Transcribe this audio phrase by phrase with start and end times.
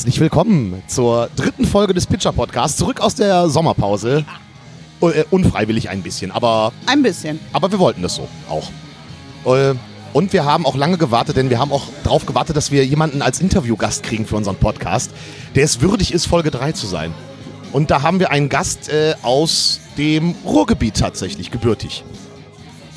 [0.00, 4.24] Herzlich willkommen zur dritten Folge des Pitcher Podcasts, zurück aus der Sommerpause.
[5.02, 7.38] Äh, unfreiwillig ein bisschen, aber, Ein bisschen.
[7.52, 8.70] aber wir wollten das so auch.
[9.44, 9.74] Äh,
[10.14, 13.20] und wir haben auch lange gewartet, denn wir haben auch darauf gewartet, dass wir jemanden
[13.20, 15.10] als Interviewgast kriegen für unseren Podcast,
[15.54, 17.12] der es würdig ist, Folge 3 zu sein.
[17.70, 22.04] Und da haben wir einen Gast äh, aus dem Ruhrgebiet tatsächlich, gebürtig.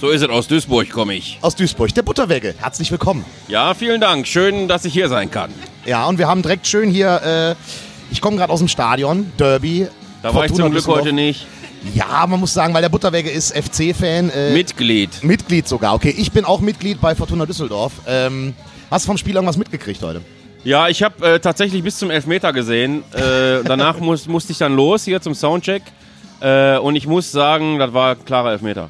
[0.03, 1.37] So ist es, aus Duisburg komme ich.
[1.39, 2.55] Aus Duisburg, der Butterwegge.
[2.59, 3.23] Herzlich willkommen.
[3.47, 4.27] Ja, vielen Dank.
[4.27, 5.49] Schön, dass ich hier sein kann.
[5.85, 9.87] Ja, und wir haben direkt schön hier, äh, ich komme gerade aus dem Stadion, Derby.
[10.21, 11.47] Da war ich Fortuna zum Glück heute nicht.
[11.93, 14.29] Ja, man muss sagen, weil der Butterwegge ist FC-Fan.
[14.29, 15.23] Äh, Mitglied.
[15.23, 15.93] Mitglied sogar.
[15.93, 17.93] Okay, ich bin auch Mitglied bei Fortuna Düsseldorf.
[18.05, 18.55] Ähm,
[18.91, 20.19] hast du vom Spiel irgendwas mitgekriegt heute?
[20.65, 23.05] Ja, ich habe äh, tatsächlich bis zum Elfmeter gesehen.
[23.13, 25.81] Äh, danach muss, musste ich dann los hier zum Soundcheck.
[26.41, 28.89] Äh, und ich muss sagen, das war ein klarer Elfmeter.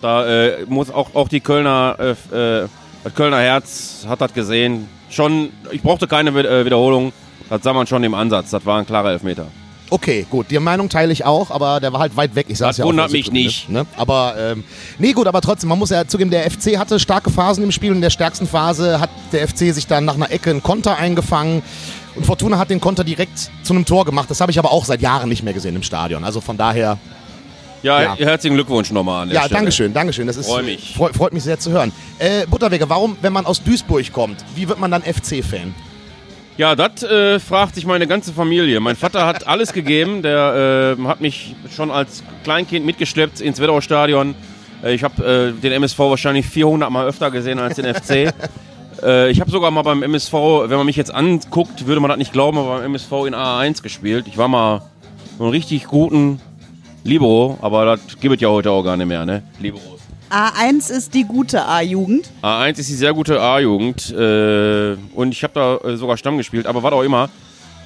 [0.00, 2.68] Da äh, muss auch, auch die Kölner, äh, äh,
[3.04, 4.88] das Kölner Herz hat das gesehen.
[5.10, 7.12] Schon, ich brauchte keine äh, Wiederholung.
[7.48, 8.50] Das sah man schon im Ansatz.
[8.50, 9.46] Das war ein klarer Elfmeter.
[9.92, 10.46] Okay, gut.
[10.50, 12.46] Die Meinung teile ich auch, aber der war halt weit weg.
[12.48, 13.68] Ich saß Das ja wundert der mich Südtribüne, nicht.
[13.68, 13.86] Ne?
[13.96, 14.62] Aber, ähm,
[14.98, 17.90] nee, gut, aber trotzdem, man muss ja zugeben, der FC hatte starke Phasen im Spiel
[17.90, 20.96] und in der stärksten Phase hat der FC sich dann nach einer Ecke einen Konter
[20.96, 21.62] eingefangen.
[22.14, 24.30] Und Fortuna hat den Konter direkt zu einem Tor gemacht.
[24.30, 26.22] Das habe ich aber auch seit Jahren nicht mehr gesehen im Stadion.
[26.22, 26.98] Also von daher,
[27.82, 28.16] Ja, Ja.
[28.16, 29.56] herzlichen Glückwunsch nochmal an der ja, Stelle.
[29.58, 30.26] Dankeschön, Dankeschön.
[30.26, 30.94] Das ist, Freu mich.
[30.96, 31.92] Freu, freut mich sehr zu hören.
[32.18, 35.74] Äh, Butterwege, warum, wenn man aus Duisburg kommt, wie wird man dann FC-Fan?
[36.58, 38.80] Ja, das äh, fragt sich meine ganze Familie.
[38.80, 40.20] Mein Vater hat alles gegeben.
[40.20, 44.34] Der äh, hat mich schon als Kleinkind mitgeschleppt ins Wetterau-Stadion.
[44.82, 48.34] Äh, ich habe äh, den MSV wahrscheinlich 400 Mal öfter gesehen als den FC.
[49.02, 52.18] äh, ich habe sogar mal beim MSV, wenn man mich jetzt anguckt, würde man das
[52.18, 54.26] nicht glauben, aber beim MSV in A1 gespielt.
[54.28, 54.82] Ich war mal
[55.38, 56.40] so einen richtig guten
[57.04, 59.42] Libero, aber das gibt es ja heute auch gar nicht mehr, ne?
[59.58, 60.00] Liberos.
[60.30, 62.30] A1 ist die gute A-Jugend.
[62.42, 66.66] A1 ist die sehr gute A-Jugend äh, und ich habe da äh, sogar Stamm gespielt,
[66.66, 67.28] aber was auch immer.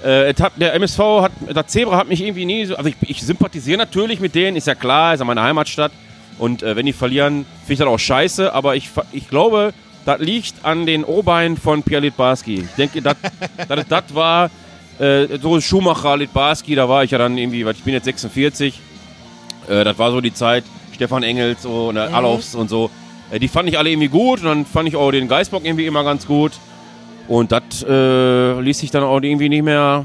[0.03, 3.79] Äh, der MSV hat, der Zebra hat mich irgendwie nie so, also ich, ich sympathisiere
[3.79, 5.93] natürlich mit denen, ist ja klar, ist ja meine Heimatstadt
[6.39, 9.73] und äh, wenn die verlieren, finde ich das auch scheiße, aber ich, ich glaube,
[10.05, 12.57] das liegt an den O-Beinen von Pierre Litbarski.
[12.57, 13.17] Ich denke, das
[14.15, 14.51] war
[14.99, 18.81] äh, so Schumacher, Litbarski, da war ich ja dann irgendwie, weil ich bin jetzt 46,
[19.69, 20.65] äh, das war so die Zeit,
[20.95, 22.91] Stefan Engels so, und der Alofs und so.
[23.31, 25.87] Äh, die fand ich alle irgendwie gut und dann fand ich auch den Geisbock irgendwie
[25.87, 26.53] immer ganz gut.
[27.27, 30.05] Und das äh, ließ sich dann auch irgendwie nicht mehr,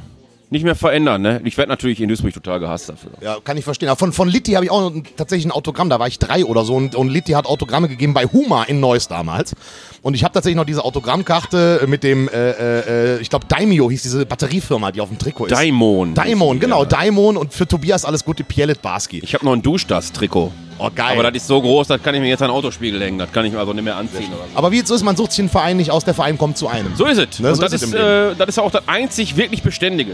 [0.51, 1.21] nicht mehr verändern.
[1.21, 1.41] Ne?
[1.43, 3.11] Ich werde natürlich in Duisburg total gehasst dafür.
[3.21, 3.89] Ja, kann ich verstehen.
[3.89, 5.89] Aber von, von Litti habe ich auch tatsächlich ein Autogramm.
[5.89, 6.75] Da war ich drei oder so.
[6.75, 9.55] Und, und Litti hat Autogramme gegeben bei Huma in Neuss damals.
[10.01, 13.91] Und ich habe tatsächlich noch diese Autogrammkarte mit dem, äh, äh, äh, ich glaube, Daimyo
[13.91, 15.51] hieß diese Batteriefirma, die auf dem Trikot ist.
[15.51, 16.15] Daimon.
[16.15, 16.83] Daimon, genau.
[16.83, 16.89] Ja.
[16.89, 19.19] Daimon und für Tobias alles Gute, Pielet Barski.
[19.23, 20.51] Ich habe noch ein Duschdas-Trikot.
[20.79, 21.11] Oh, geil.
[21.19, 23.19] Aber das ist so groß, das kann ich mir jetzt an den Autospiegel hängen.
[23.19, 24.27] Das kann ich mir also nicht mehr anziehen.
[24.29, 24.57] Oder so.
[24.57, 26.57] Aber wie es so ist, man sucht sich einen Verein nicht aus, der Verein kommt
[26.57, 26.95] zu einem.
[26.95, 27.39] so ist es.
[27.39, 30.13] Ne, und so das ist ist, äh, das ist auch das einzig wirklich Beständige.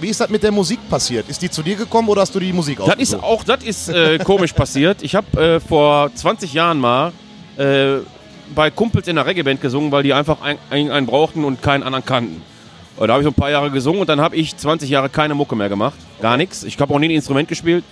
[0.00, 1.28] Wie ist das mit der Musik passiert?
[1.28, 3.22] Ist die zu dir gekommen oder hast du die Musik Das ist ausgesucht?
[3.24, 5.02] auch, das ist äh, komisch passiert.
[5.02, 7.12] Ich habe äh, vor 20 Jahren mal
[7.56, 7.96] äh,
[8.54, 11.82] bei Kumpels in der Reggae-Band gesungen, weil die einfach ein- einen, einen brauchten und keinen
[11.82, 12.42] anderen kannten.
[12.98, 15.08] Und Da habe ich so ein paar Jahre gesungen und dann habe ich 20 Jahre
[15.08, 15.96] keine Mucke mehr gemacht.
[16.22, 16.62] Gar nichts.
[16.64, 17.84] Ich habe auch nie ein Instrument gespielt.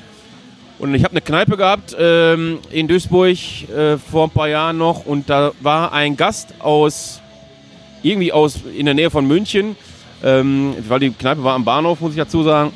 [0.78, 5.06] Und ich habe eine Kneipe gehabt ähm, in Duisburg äh, vor ein paar Jahren noch
[5.06, 7.20] und da war ein Gast aus
[8.02, 9.76] irgendwie aus in der Nähe von München,
[10.22, 12.72] ähm, weil die Kneipe war am Bahnhof, muss ich dazu sagen.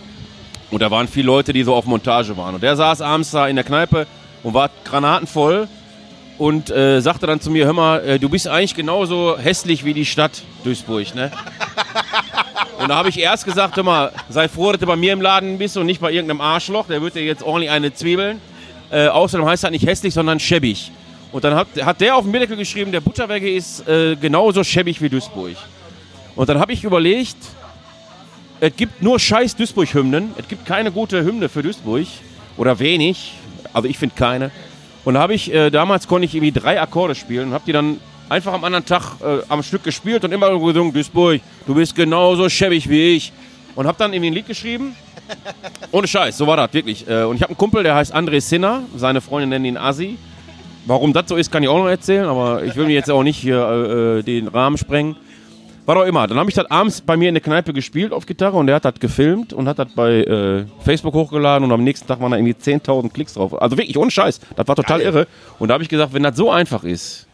[0.70, 2.54] Und da waren viele Leute, die so auf Montage waren.
[2.54, 4.06] Und der saß abends da in der Kneipe
[4.42, 5.68] und war granatenvoll
[6.38, 9.94] und äh, sagte dann zu mir, hör mal, äh, du bist eigentlich genauso hässlich wie
[9.94, 11.30] die Stadt Duisburg, ne?
[12.78, 15.20] Und da habe ich erst gesagt, hör mal, sei froh, dass du bei mir im
[15.20, 18.40] Laden bist und nicht bei irgendeinem Arschloch, der wird dir jetzt ordentlich eine Zwiebeln.
[18.90, 20.92] Äh, außerdem heißt das nicht hässlich, sondern schäbig.
[21.32, 25.02] Und dann hat, hat der auf dem Bierdeckel geschrieben, der Butterwegge ist äh, genauso schäbig
[25.02, 25.56] wie Duisburg.
[26.36, 27.36] Und dann habe ich überlegt,
[28.60, 30.34] es gibt nur scheiß Duisburg-Hymnen.
[30.38, 32.06] Es gibt keine gute Hymne für Duisburg.
[32.56, 33.34] Oder wenig.
[33.72, 34.50] Also ich finde keine.
[35.04, 37.72] Und da habe ich, äh, damals konnte ich irgendwie drei Akkorde spielen und habe die
[37.72, 41.94] dann einfach am anderen Tag äh, am Stück gespielt und immer gesungen, Duisburg, du bist
[41.94, 43.32] genauso schäbig wie ich.
[43.74, 44.96] Und habe dann irgendwie ein Lied geschrieben.
[45.92, 47.06] Ohne Scheiß, so war das wirklich.
[47.08, 48.82] Äh, und ich habe einen Kumpel, der heißt André Sinner.
[48.96, 50.18] Seine Freundin nennen ihn Assi.
[50.86, 53.22] Warum das so ist, kann ich auch noch erzählen, aber ich will mir jetzt auch
[53.22, 55.16] nicht hier äh, äh, den Rahmen sprengen.
[55.84, 56.26] Was auch immer.
[56.26, 58.76] Dann habe ich das abends bei mir in der Kneipe gespielt auf Gitarre und der
[58.76, 62.32] hat das gefilmt und hat das bei äh, Facebook hochgeladen und am nächsten Tag waren
[62.32, 63.60] da irgendwie 10.000 Klicks drauf.
[63.62, 64.40] Also wirklich, ohne Scheiß.
[64.56, 65.06] Das war total Geil.
[65.06, 65.26] irre.
[65.58, 67.27] Und da habe ich gesagt, wenn das so einfach ist,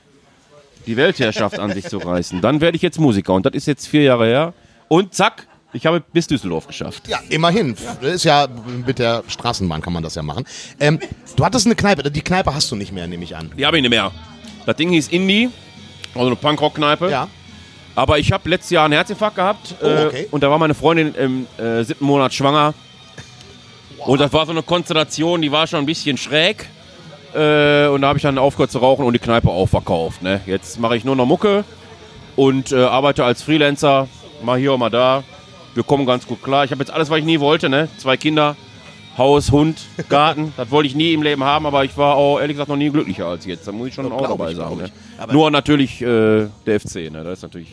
[0.87, 3.35] die Weltherrschaft an sich zu reißen, dann werde ich jetzt Musiker.
[3.35, 4.55] Und das ist jetzt vier Jahre her.
[4.89, 7.09] Und zack, ich habe bis Düsseldorf geschafft.
[7.09, 7.75] Ja, immerhin.
[8.01, 8.47] Das ist ja
[8.87, 10.45] mit der Straßenbahn kann man das ja machen.
[10.79, 11.01] Ähm,
[11.37, 12.09] du hattest eine Kneipe.
[12.11, 13.51] Die Kneipe hast du nicht mehr, nehme ich an.
[13.59, 14.13] Die habe ich nicht mehr.
[14.67, 15.51] Das Ding hieß Indie,
[16.15, 17.11] also eine Punkrock-Kneipe.
[17.11, 17.29] Ja.
[17.97, 20.29] Aber ich habe letztes Jahr einen Herzinfarkt gehabt Oh, äh, okay.
[20.31, 22.75] und da war meine Freundin im äh, siebten Monat schwanger.
[23.99, 26.67] Und das war so eine Konstellation, die war schon ein bisschen schräg.
[27.35, 30.23] Äh, und da habe ich dann aufgehört zu rauchen und die Kneipe auch verkauft.
[30.23, 30.41] Ne?
[30.47, 31.65] Jetzt mache ich nur noch Mucke
[32.37, 34.09] und äh, arbeite als Freelancer,
[34.43, 35.25] mal hier und mal da.
[35.75, 36.65] Wir kommen ganz gut klar.
[36.65, 37.69] Ich habe jetzt alles, was ich nie wollte.
[37.69, 37.89] Ne?
[37.99, 38.57] Zwei Kinder,
[39.19, 40.53] Haus, Hund, Garten.
[40.57, 42.91] das wollte ich nie im Leben haben, aber ich war auch ehrlich gesagt noch nie
[42.91, 43.67] glücklicher als jetzt.
[43.67, 44.77] Da muss ich schon auch dabei ich, sagen.
[44.77, 44.91] Ne?
[45.33, 47.11] Nur natürlich äh, der FC.
[47.11, 47.25] Ne?
[47.25, 47.69] Das ist natürlich,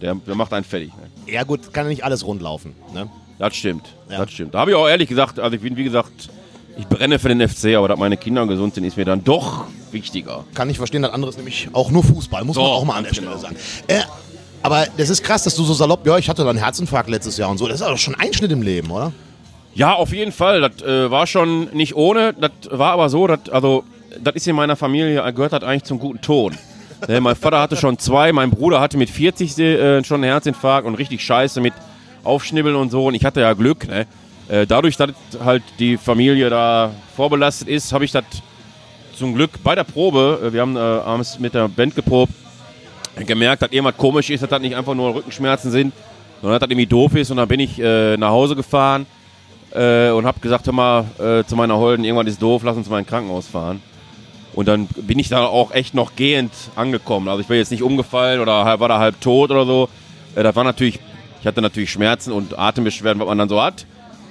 [0.00, 0.90] der, der macht einen fertig.
[0.96, 1.32] Ne?
[1.32, 2.74] Ja gut, kann ja nicht alles rund laufen.
[2.94, 3.10] Ne?
[3.38, 3.94] Das stimmt.
[4.10, 4.18] Ja.
[4.18, 4.54] Das stimmt.
[4.54, 6.30] Da habe ich auch ehrlich gesagt, also ich bin wie gesagt,
[6.76, 9.66] ich brenne für den FC, aber dass meine Kinder gesund sind, ist mir dann doch
[9.90, 10.44] wichtiger.
[10.54, 12.96] Kann ich verstehen, das andere ist nämlich auch nur Fußball, muss man Doch, auch mal
[12.96, 13.56] an der Stelle sagen.
[13.86, 14.00] Äh,
[14.62, 17.36] aber das ist krass, dass du so salopp, ja, ich hatte dann einen Herzinfarkt letztes
[17.36, 17.66] Jahr und so.
[17.66, 19.12] Das ist aber schon ein Einschnitt im Leben, oder?
[19.74, 20.60] Ja, auf jeden Fall.
[20.60, 22.34] Das äh, war schon nicht ohne.
[22.34, 23.84] Das war aber so, dass, also,
[24.22, 26.56] das ist in meiner Familie, äh, gehört das eigentlich zum guten Ton.
[27.08, 30.86] Ne, mein Vater hatte schon zwei, mein Bruder hatte mit 40 äh, schon einen Herzinfarkt
[30.86, 31.74] und richtig scheiße mit
[32.22, 33.06] Aufschnibbeln und so.
[33.06, 33.88] Und ich hatte ja Glück.
[33.88, 34.06] Ne?
[34.52, 35.12] Äh, dadurch, dass
[35.42, 38.24] halt die Familie da vorbelastet ist, habe ich das
[39.14, 42.34] zum Glück bei der Probe, äh, wir haben äh, abends mit der Band geprobt,
[43.16, 45.94] gemerkt, dass irgendwas komisch ist, dass das nicht einfach nur Rückenschmerzen sind,
[46.42, 47.30] sondern dass das irgendwie doof ist.
[47.30, 49.06] Und dann bin ich äh, nach Hause gefahren
[49.70, 52.90] äh, und habe gesagt, hör mal äh, zu meiner Holden, irgendwas ist doof, lass uns
[52.90, 53.80] mal in ein Krankenhaus fahren.
[54.52, 57.28] Und dann bin ich da auch echt noch gehend angekommen.
[57.28, 59.88] Also ich bin jetzt nicht umgefallen oder war da halb tot oder so.
[60.34, 61.00] Äh, das war natürlich,
[61.40, 63.86] ich hatte natürlich Schmerzen und Atembeschwerden, was man dann so hat.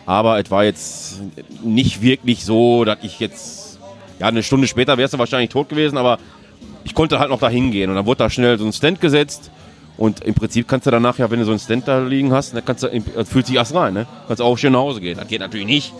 [0.06, 1.22] Aber es war jetzt
[1.64, 3.80] nicht wirklich so, dass ich jetzt,
[4.20, 6.18] ja, eine Stunde später wärst du wahrscheinlich tot gewesen, aber
[6.84, 7.90] ich konnte halt noch da hingehen.
[7.90, 9.52] Und dann wurde da schnell so ein Stand gesetzt.
[9.98, 12.56] Und im Prinzip kannst du danach ja, wenn du so einen Stand da liegen hast,
[12.56, 14.08] dann kannst du, das fühlt sich erst rein, ne?
[14.28, 15.18] Kannst auch schön nach Hause gehen.
[15.18, 15.94] Das geht natürlich nicht.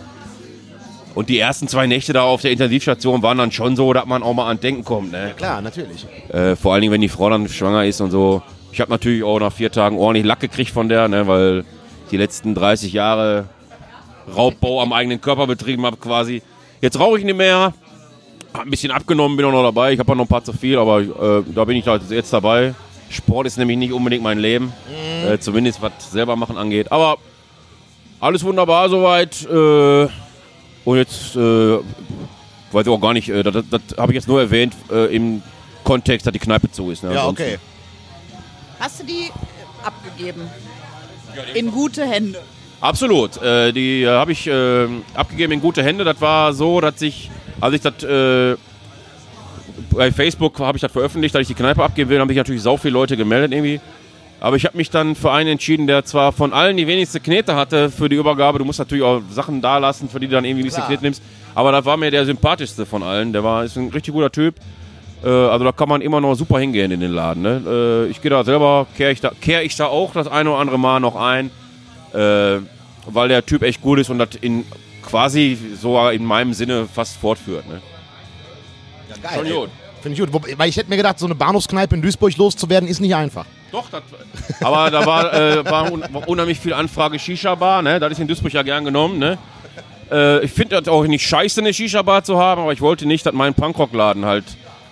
[1.14, 4.22] Und die ersten zwei Nächte da auf der Intensivstation waren dann schon so, dass man
[4.22, 5.34] auch mal an Denken kommt, ne?
[5.36, 6.06] Klar, natürlich.
[6.30, 8.42] Äh, vor allen Dingen, wenn die Frau dann schwanger ist und so.
[8.72, 11.64] Ich habe natürlich auch nach vier Tagen ordentlich Lack gekriegt von der, ne, weil
[12.10, 13.44] die letzten 30 Jahre
[14.34, 16.42] Raubbau am eigenen Körper betrieben habe quasi.
[16.80, 17.74] Jetzt rauche ich nicht mehr.
[18.54, 19.92] Hab ein bisschen abgenommen, bin auch noch dabei.
[19.92, 22.32] Ich habe auch noch ein paar zu viel, aber äh, da bin ich halt jetzt
[22.32, 22.74] dabei.
[23.08, 24.72] Sport ist nämlich nicht unbedingt mein Leben.
[25.26, 26.90] Äh, zumindest was selber machen angeht.
[26.92, 27.16] Aber
[28.20, 29.42] alles wunderbar soweit.
[29.46, 30.08] Äh,
[30.84, 31.76] und jetzt äh,
[32.72, 35.42] weiß ich auch gar nicht, äh, das, das habe ich jetzt nur erwähnt äh, im
[35.84, 37.02] Kontext, dass die Kneipe zu ist.
[37.04, 37.14] Ne?
[37.14, 37.58] Ja, Ansonsten- okay.
[38.80, 39.30] Hast du die
[39.84, 40.42] abgegeben?
[41.54, 42.40] In gute Hände.
[42.82, 43.40] Absolut.
[43.40, 46.04] Äh, die äh, habe ich äh, abgegeben in gute Hände.
[46.04, 47.30] Das war so, dass ich,
[47.60, 48.56] als ich das äh,
[49.92, 52.62] bei Facebook habe ich das veröffentlicht, dass ich die Kneipe abgeben will, haben sich natürlich
[52.62, 53.80] sau viele Leute gemeldet irgendwie.
[54.40, 57.54] Aber ich habe mich dann für einen entschieden, der zwar von allen die wenigste Knete
[57.54, 58.58] hatte für die Übergabe.
[58.58, 60.84] Du musst natürlich auch Sachen da lassen, für die du dann irgendwie ein bisschen.
[60.84, 61.22] Knete nimmst.
[61.54, 63.32] Aber das war mir der sympathischste von allen.
[63.32, 64.56] Der war ist ein richtig guter Typ.
[65.24, 67.42] Äh, also da kann man immer noch super hingehen in den Laden.
[67.42, 67.62] Ne?
[67.64, 70.58] Äh, ich gehe da selber, kehre ich, da, kehr ich da auch das eine oder
[70.58, 71.52] andere Mal noch ein
[72.12, 72.60] äh,
[73.06, 74.64] weil der Typ echt gut ist und das in
[75.02, 77.68] quasi sogar in meinem Sinne fast fortführt.
[77.68, 77.80] Ne?
[79.08, 79.46] Ja, geil.
[79.46, 79.70] Schon gut.
[80.02, 80.58] Finde ich gut.
[80.58, 83.46] Weil ich hätte mir gedacht, so eine Bahnhofskneipe in Duisburg loszuwerden, ist nicht einfach.
[83.70, 84.02] Doch, das,
[84.60, 87.98] aber da war, äh, war un unheimlich viel Anfrage Shisha-Bar, ne?
[87.98, 89.18] das ist in Duisburg ja gern genommen.
[89.18, 89.38] Ne?
[90.10, 93.24] Äh, ich finde das auch nicht scheiße, eine Shisha-Bar zu haben, aber ich wollte nicht,
[93.24, 94.44] dass mein Punkrock-Laden halt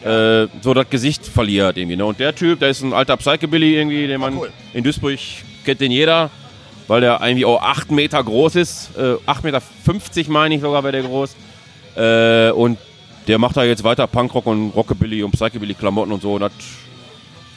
[0.02, 1.76] äh, so das Gesicht verliert.
[1.76, 2.06] Irgendwie, ne?
[2.06, 4.50] Und der Typ, der ist ein alter Psychobilly irgendwie, den man cool.
[4.72, 5.18] in Duisburg
[5.64, 6.30] kennt den jeder,
[6.90, 8.90] weil der irgendwie auch 8 Meter groß ist.
[8.98, 9.62] Äh, 8,50 Meter
[10.32, 11.36] meine ich sogar, wäre der groß.
[11.94, 12.78] Äh, und
[13.28, 16.34] der macht da jetzt weiter Punkrock und Rockabilly und Psychobilly-Klamotten und so.
[16.34, 16.52] Und das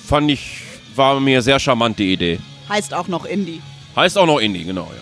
[0.06, 0.62] fand ich,
[0.96, 2.40] war mir sehr charmant, die Idee.
[2.70, 3.60] Heißt auch noch Indie.
[3.96, 5.02] Heißt auch noch Indie, genau, ja.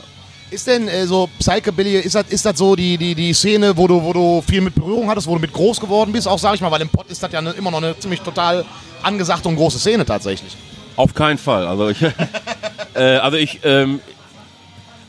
[0.50, 3.86] Ist denn äh, so Psychobilly, ist das, ist das so die, die, die Szene, wo
[3.86, 6.26] du, wo du viel mit Berührung hattest, wo du mit groß geworden bist?
[6.30, 8.22] Auch sag ich mal, weil im Pott ist das ja eine, immer noch eine ziemlich
[8.22, 8.64] total
[9.04, 10.56] angesagte und große Szene tatsächlich.
[10.96, 11.68] Auf keinen Fall.
[11.68, 12.02] Also ich,
[12.94, 14.00] äh, also ich, ähm,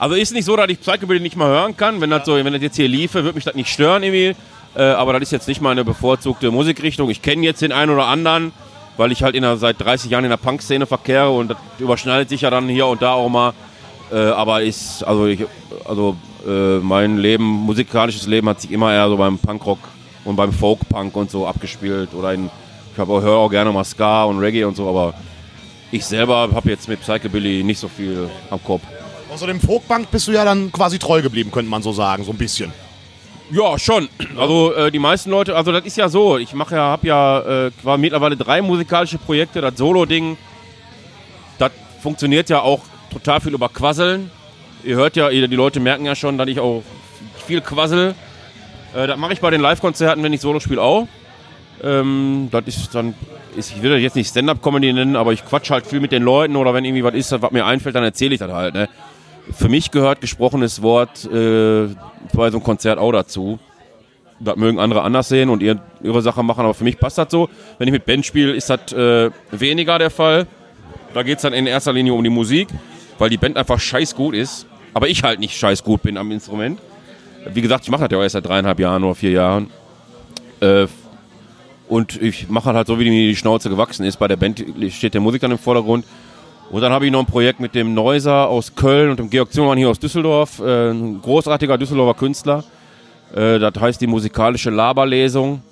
[0.03, 2.01] also ist nicht so, dass ich Psychobilly nicht mal hören kann.
[2.01, 4.35] Wenn das so, wenn das jetzt hier liefe, würde mich das nicht stören irgendwie.
[4.75, 7.09] Äh, aber das ist jetzt nicht meine bevorzugte Musikrichtung.
[7.09, 8.51] Ich kenne jetzt den einen oder anderen,
[8.97, 12.31] weil ich halt in der, seit 30 Jahren in der Punk-Szene verkehre und das überschneidet
[12.31, 13.53] sich ja dann hier und da auch mal.
[14.11, 15.45] Äh, aber ist, also ich,
[15.85, 16.17] also
[16.49, 19.79] äh, mein Leben, musikalisches Leben hat sich immer eher so beim Punkrock
[20.25, 22.13] und beim Folk-Punk und so abgespielt.
[22.13, 22.51] Oder in,
[22.91, 25.15] ich höre auch gerne mal Ska und Reggae und so, aber
[25.93, 28.83] ich selber habe jetzt mit Psychobilly nicht so viel am Kopf.
[29.33, 32.33] Außer dem Folkbank bist du ja dann quasi treu geblieben, könnte man so sagen, so
[32.33, 32.71] ein bisschen.
[33.51, 34.11] Ja, schon.
[34.37, 37.41] Also äh, die meisten Leute, also das ist ja so, ich mache ja, habe ja
[37.69, 40.37] äh, mittlerweile drei musikalische Projekte, das Solo-Ding,
[41.59, 41.71] das
[42.03, 44.31] funktioniert ja auch total viel über Quasseln.
[44.85, 46.83] Ihr hört ja, die Leute merken ja schon, dass ich auch
[47.47, 48.15] viel quassel.
[48.95, 51.09] Äh, das mache ich bei den Live-Konzerten, wenn ich Solo spiele, auch.
[51.83, 53.15] Ähm, das ist dann
[53.57, 56.23] ist, ich will das jetzt nicht Stand-Up-Comedy nennen, aber ich quatsch halt viel mit den
[56.23, 58.75] Leuten oder wenn irgendwie was ist, was mir einfällt, dann erzähle ich das halt.
[58.75, 58.89] Ne?
[59.51, 61.89] Für mich gehört gesprochenes Wort äh,
[62.33, 63.59] bei so einem Konzert auch dazu.
[64.41, 67.29] Das mögen andere anders sehen und ihr, ihre Sache machen, aber für mich passt das
[67.31, 67.49] so.
[67.79, 70.47] Wenn ich mit Band spiele, ist das äh, weniger der Fall.
[71.15, 72.69] Da geht es dann in erster Linie um die Musik,
[73.19, 76.31] weil die Band einfach scheiß gut ist, aber ich halt nicht scheiß gut bin am
[76.33, 76.81] Instrument.
[77.53, 79.71] Wie gesagt, ich mache das ja auch erst seit dreieinhalb Jahren oder vier Jahren.
[80.61, 80.87] Äh,
[81.89, 84.17] und ich mache halt so, wie mir die Schnauze gewachsen ist.
[84.17, 86.07] Bei der Band steht der Musik dann im Vordergrund.
[86.73, 89.53] Und dann habe ich noch ein Projekt mit dem Neuser aus Köln und dem Georg
[89.53, 90.59] Zimmermann hier aus Düsseldorf.
[90.59, 92.65] Äh, ein großartiger Düsseldorfer Künstler.
[93.35, 95.63] Äh, das heißt die musikalische Laberlesung.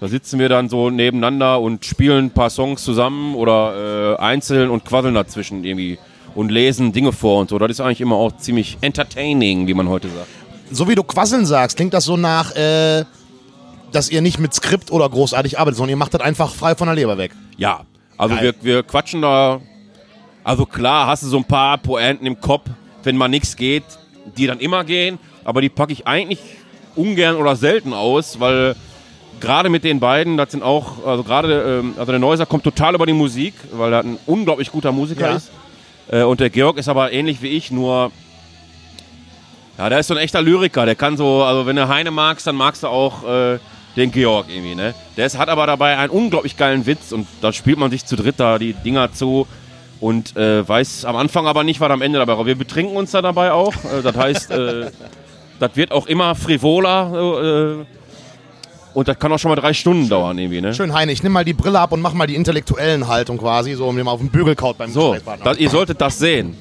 [0.00, 4.70] Da sitzen wir dann so nebeneinander und spielen ein paar Songs zusammen oder äh, einzeln
[4.70, 5.98] und quasseln dazwischen irgendwie
[6.34, 7.58] und lesen Dinge vor und so.
[7.58, 10.28] Das ist eigentlich immer auch ziemlich entertaining, wie man heute sagt.
[10.70, 13.04] So wie du quasseln sagst, klingt das so nach, äh,
[13.92, 16.86] dass ihr nicht mit Skript oder großartig arbeitet, sondern ihr macht das einfach frei von
[16.86, 17.32] der Leber weg.
[17.58, 17.82] Ja,
[18.16, 19.60] also wir, wir quatschen da.
[20.46, 22.70] Also klar, hast du so ein paar Pointen im Kopf,
[23.02, 23.82] wenn mal nichts geht,
[24.38, 26.38] die dann immer gehen, aber die packe ich eigentlich
[26.94, 28.76] ungern oder selten aus, weil
[29.40, 32.94] gerade mit den beiden, das sind auch, also gerade, ähm, also der Neuser kommt total
[32.94, 35.36] über die Musik, weil er ein unglaublich guter Musiker Ja.
[35.36, 35.50] ist.
[36.12, 38.12] Äh, und der Georg ist aber ähnlich wie ich, nur,
[39.78, 40.86] ja, der ist so ein echter Lyriker.
[40.86, 43.58] Der kann so, also wenn du Heine magst, dann magst du auch äh,
[43.96, 44.94] den Georg irgendwie, ne?
[45.16, 48.14] Der ist, hat aber dabei einen unglaublich geilen Witz und da spielt man sich zu
[48.14, 49.48] dritt da die Dinger zu
[50.00, 52.48] und äh, weiß am Anfang aber nicht, was am Ende dabei rauskommt.
[52.48, 53.74] Wir betrinken uns da dabei auch.
[53.74, 54.90] Äh, das heißt, äh,
[55.58, 57.82] das wird auch immer frivoler.
[57.82, 57.96] Äh,
[58.94, 60.72] und das kann auch schon mal drei Stunden dauern irgendwie, ne?
[60.72, 63.74] Schön, Heine, ich nehme mal die Brille ab und mach mal die intellektuellen Haltung quasi,
[63.74, 66.56] so um den mal auf den Bügel kaut beim So, das, ihr solltet das sehen.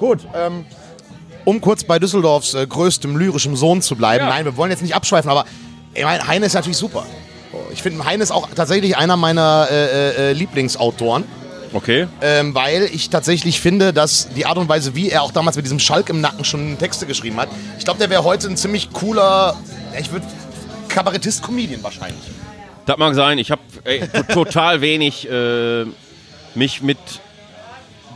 [0.00, 0.64] Gut, ähm,
[1.44, 4.24] um kurz bei Düsseldorfs äh, größtem lyrischem Sohn zu bleiben.
[4.24, 4.30] Ja.
[4.30, 5.44] Nein, wir wollen jetzt nicht abschweifen, aber
[5.94, 7.06] ich meine, Heine ist natürlich super.
[7.72, 11.22] Ich finde, Heine ist auch tatsächlich einer meiner äh, äh, Lieblingsautoren,
[11.74, 12.06] Okay.
[12.22, 15.64] ähm, weil ich tatsächlich finde, dass die Art und Weise, wie er auch damals mit
[15.64, 18.92] diesem Schalk im Nacken schon Texte geschrieben hat, ich glaube, der wäre heute ein ziemlich
[18.92, 19.56] cooler,
[19.98, 20.24] ich würde
[20.88, 22.22] Kabarettist-Comedian wahrscheinlich.
[22.86, 23.38] Das mag sein.
[23.38, 23.62] Ich habe
[24.32, 25.84] total wenig äh,
[26.54, 26.98] mich mit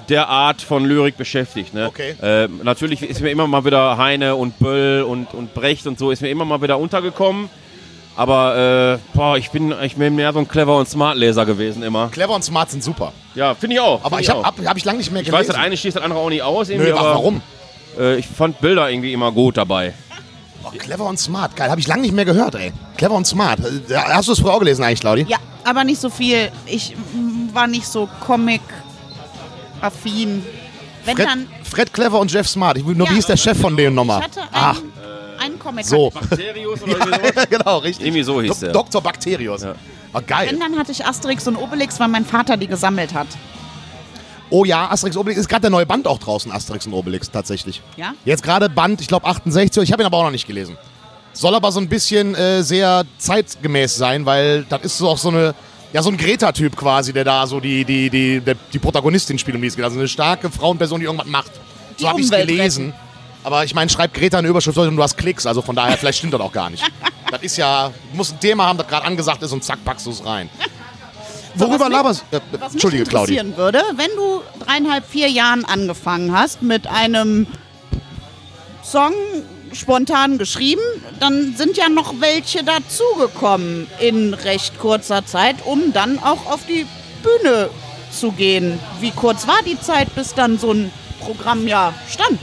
[0.08, 1.74] der Art von Lyrik beschäftigt.
[1.74, 1.86] Ne?
[1.86, 2.14] Okay.
[2.22, 6.10] Äh, natürlich ist mir immer mal wieder Heine und Böll und, und Brecht und so
[6.10, 7.50] ist mir immer mal wieder untergekommen.
[8.18, 11.84] Aber äh, boah, ich bin ich bin mehr so ein clever und smart Leser gewesen
[11.84, 12.08] immer.
[12.08, 13.12] Clever und smart sind super.
[13.36, 14.02] Ja, finde ich auch.
[14.04, 15.52] Aber ich habe hab, hab ich lange nicht mehr ich weiß, gelesen.
[15.54, 16.68] das eine schließt das andere auch nicht aus.
[16.68, 17.40] Irgendwie, Nö, aber, warum?
[17.96, 19.94] Äh, ich fand Bilder irgendwie immer gut dabei.
[20.64, 21.70] Oh, clever und smart, geil.
[21.70, 22.72] Habe ich lange nicht mehr gehört, ey.
[22.96, 23.60] Clever und smart.
[23.60, 25.24] Äh, Hast du es früher auch gelesen eigentlich, Claudi?
[25.28, 26.50] Ja, aber nicht so viel.
[26.66, 26.96] Ich
[27.52, 28.08] war nicht so
[29.80, 30.44] Comic-affin.
[31.04, 31.46] Wenn Fred, dann.
[31.62, 32.78] Fred Clever und Jeff Smart.
[32.78, 33.10] Ich, nur, Ja.
[33.12, 34.18] wie hieß der Chef von denen nochmal?
[34.18, 34.76] Ich hatte einen, Ach,
[35.68, 35.86] Comic.
[35.86, 36.10] so.
[36.10, 36.80] Bakterius
[37.36, 38.06] Ja, genau, richtig.
[38.06, 38.72] Irgendwie so hieß Do der.
[38.72, 39.02] Dr.
[39.02, 39.62] Bakterius.
[39.62, 39.74] Ja.
[40.12, 40.48] Oh, geil.
[40.50, 43.26] Wenn, dann hatte ich Asterix und Obelix, weil mein Vater die gesammelt hat.
[44.50, 45.38] Oh ja, Asterix Obelix.
[45.40, 47.82] Ist gerade der neue Band auch draußen, Asterix und Obelix, tatsächlich.
[47.96, 48.14] Ja?
[48.24, 49.82] Jetzt gerade Band, ich glaube 68.
[49.82, 50.76] Ich habe ihn aber auch noch nicht gelesen.
[51.34, 55.28] Soll aber so ein bisschen äh, sehr zeitgemäß sein, weil das ist so auch so
[55.28, 55.54] eine.
[55.90, 59.62] Ja, so ein Greta-Typ quasi, der da so die, die, die, die Protagonistin spielt, um
[59.62, 59.86] die es geht.
[59.86, 61.50] Also eine starke Frauenperson, die irgendwas macht.
[61.98, 62.92] Die So habe ich es Umwelt gelesen.
[63.44, 66.18] Aber ich meine, schreibt Greta eine Überschrift und du hast Klicks, also von daher, vielleicht
[66.18, 66.84] stimmt das auch gar nicht.
[67.30, 70.06] Das ist ja, du musst ein Thema haben, das gerade angesagt ist und zack, packst
[70.06, 70.48] du es rein.
[71.56, 73.36] Worüber laberst äh, Was mich Entschuldige, Claudi.
[73.36, 77.46] interessieren würde, wenn du dreieinhalb, vier Jahren angefangen hast mit einem
[78.82, 79.12] Song
[79.74, 80.80] spontan geschrieben,
[81.20, 86.86] dann sind ja noch welche dazugekommen in recht kurzer Zeit, um dann auch auf die
[87.22, 87.68] Bühne
[88.10, 88.78] zu gehen.
[89.00, 90.90] Wie kurz war die Zeit, bis dann so ein
[91.20, 92.38] Programm ja stand?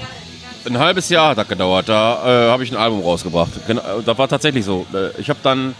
[0.65, 1.89] Ein halbes Jahr hat das gedauert.
[1.89, 3.51] Da äh, habe ich ein Album rausgebracht.
[3.67, 4.85] Genau, das war tatsächlich so.
[4.93, 5.75] Äh, Ich habe dann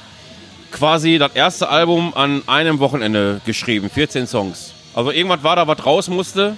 [0.71, 3.89] quasi das erste Album an einem Wochenende geschrieben.
[3.89, 4.73] 14 Songs.
[4.93, 6.55] Also irgendwas war da, was raus musste.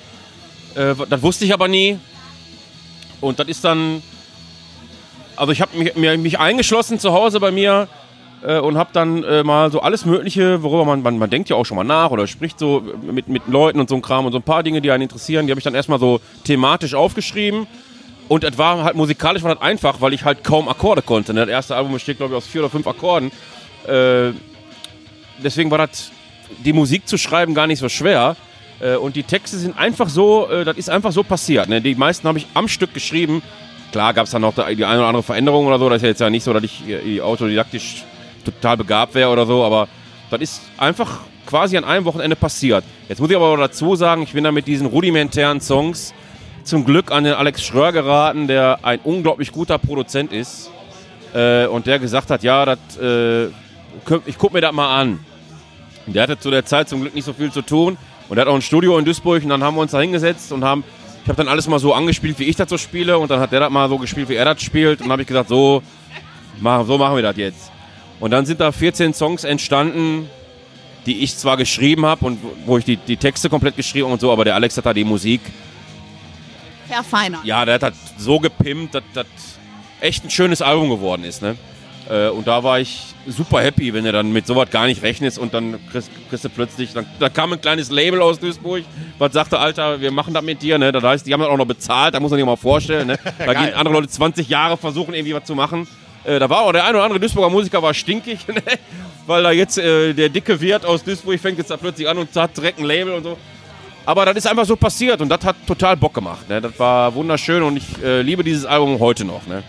[0.76, 2.00] Äh, das wusste ich aber nie.
[3.22, 4.04] Und das ist dann.
[5.38, 7.88] Also ich habe mich, mich eingeschlossen zu Hause bei mir
[8.44, 11.56] äh, und habe dann äh, mal so alles Mögliche, worüber man, man, man denkt ja
[11.56, 14.32] auch schon mal nach oder spricht so mit, mit Leuten und so ein Kram und
[14.32, 17.68] so ein paar Dinge, die einen interessieren, die habe ich dann erstmal so thematisch aufgeschrieben.
[18.28, 21.34] Und es war halt musikalisch war das einfach, weil ich halt kaum Akkorde konnte.
[21.34, 21.42] ne?
[21.42, 23.32] Das erste Album besteht, glaube ich, aus vier oder fünf Akkorden.
[23.88, 24.32] Äh,
[25.44, 26.12] deswegen war das,
[26.64, 28.36] die Musik zu schreiben gar nicht so schwer.
[28.80, 31.70] Äh, und die Texte sind einfach so, äh, das ist einfach so passiert.
[31.70, 31.82] Ne?
[31.82, 33.42] Die meisten habe ich am Stück geschrieben.
[33.92, 35.90] Klar gab es dann noch die eine oder andere Veränderung oder so.
[35.90, 38.04] Das ist ja jetzt ja nicht so, dass ich äh, autodidaktisch
[38.44, 39.64] total begabt wäre oder so.
[39.64, 39.88] Aber
[40.30, 42.84] das ist einfach quasi an einem Wochenende passiert.
[43.08, 46.14] Jetzt muss ich aber dazu sagen, ich bin da mit diesen rudimentären Songs
[46.68, 50.70] zum Glück an den Alex Schröer geraten, der ein unglaublich guter Produzent ist.
[51.34, 53.48] Äh, und der gesagt hat, ja, das, äh,
[54.26, 55.20] ich guck mir das mal an.
[56.06, 57.98] Der hatte zu der Zeit zum Glück nicht so viel zu tun.
[58.30, 60.52] Und er hat auch ein Studio in Duisburg und dann haben wir uns da hingesetzt
[60.52, 60.84] und haben,
[61.24, 63.52] ich habe dann alles mal so angespielt, wie ich das so spiele und dann hat
[63.52, 65.82] der das mal so gespielt, wie er das spielt und dann habe ich gesagt, so,
[66.60, 67.72] machen, so machen wir das jetzt.
[68.20, 70.30] Und dann sind da 14 Songs entstanden,
[71.06, 74.32] die ich zwar geschrieben habe und wo ich die, die Texte komplett geschrieben und so,
[74.32, 75.40] aber der Alex hat da die Musik.
[76.88, 77.42] Verfeinern.
[77.44, 79.26] Ja, der hat das so gepimpt, dass das
[80.02, 81.42] echt ein schönes Album geworden ist.
[81.42, 81.56] Ne?
[82.10, 85.38] Äh, und da war ich super happy, wenn du dann mit sowas gar nicht rechnest
[85.38, 88.84] und dann kriegst, kriegst du plötzlich, dann, da kam ein kleines Label aus Duisburg,
[89.18, 90.78] was sagte, Alter, wir machen das mit dir.
[90.78, 90.92] Ne?
[90.92, 93.08] Das heißt, die haben das auch noch bezahlt, da muss man sich mal vorstellen.
[93.08, 93.20] Ne?
[93.38, 95.88] Da gehen andere Leute 20 Jahre versuchen, irgendwie was zu machen.
[96.24, 98.62] Äh, da war auch der ein oder andere Duisburger Musiker war stinkig, ne?
[99.26, 102.34] weil da jetzt äh, der dicke Wirt aus Duisburg fängt jetzt da plötzlich an und
[102.36, 103.38] hat direkt ein Label und so.
[104.08, 106.48] Aber das ist einfach so passiert und das hat total Bock gemacht.
[106.48, 106.62] Ne?
[106.62, 109.46] Das war wunderschön und ich äh, liebe dieses Album heute noch.
[109.48, 109.64] Ne?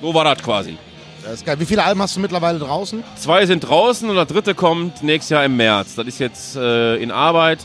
[0.00, 0.76] So war das quasi.
[1.24, 1.58] Das ist geil.
[1.58, 3.02] Wie viele Alben hast du mittlerweile draußen?
[3.16, 5.96] Zwei sind draußen und das dritte kommt nächstes Jahr im März.
[5.96, 7.58] Das ist jetzt äh, in Arbeit.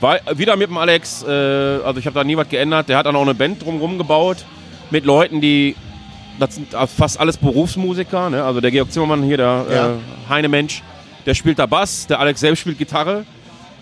[0.00, 2.90] War, wieder mit dem Alex, äh, also ich habe da nie was geändert.
[2.90, 4.44] Der hat dann auch eine Band drumherum gebaut
[4.90, 5.74] mit Leuten, die,
[6.38, 8.28] das sind fast alles Berufsmusiker.
[8.28, 8.44] Ne?
[8.44, 9.88] Also der Georg Zimmermann hier, der Ja.
[9.92, 9.94] äh,
[10.28, 10.82] Heine Mensch,
[11.24, 13.24] der spielt da Bass, der Alex selbst spielt Gitarre.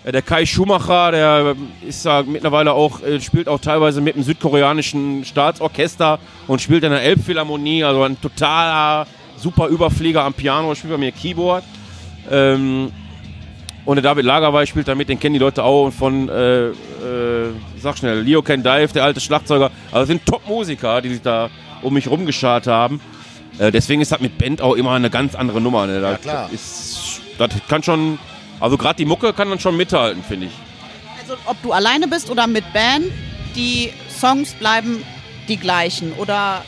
[0.03, 1.55] Äh, Der Kai Schumacher, der
[1.87, 6.91] ist da mittlerweile auch, äh, spielt auch teilweise mit dem südkoreanischen Staatsorchester und spielt in
[6.91, 11.63] der Elbphilharmonie, also ein totaler super Überflieger am Piano, spielt bei mir Keyboard.
[12.29, 12.91] Ähm,
[13.83, 16.67] und der David Lagerweil spielt da mit, den kennen die Leute auch und von, äh,
[16.67, 16.73] äh,
[17.79, 19.71] sag schnell, Leo Can Dive, der alte Schlagzeuger.
[19.87, 21.49] Also das sind Top-Musiker, die sich da
[21.81, 23.01] um mich rumgeschart haben.
[23.57, 25.87] Äh, deswegen ist das mit Band auch immer eine ganz andere Nummer.
[25.87, 25.99] Ne?
[25.99, 26.49] Das, Ja, klar.
[26.53, 28.19] Ist, das kann schon,
[28.61, 30.53] also gerade die Mucke kann dann schon mithalten, finde ich.
[31.21, 33.05] Also ob du alleine bist oder mit Band,
[33.55, 35.03] die Songs bleiben
[35.47, 36.13] die gleichen.
[36.13, 36.63] Oder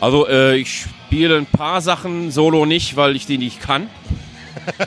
[0.00, 3.88] Also äh, ich spiele ein paar Sachen solo nicht, weil ich die nicht kann.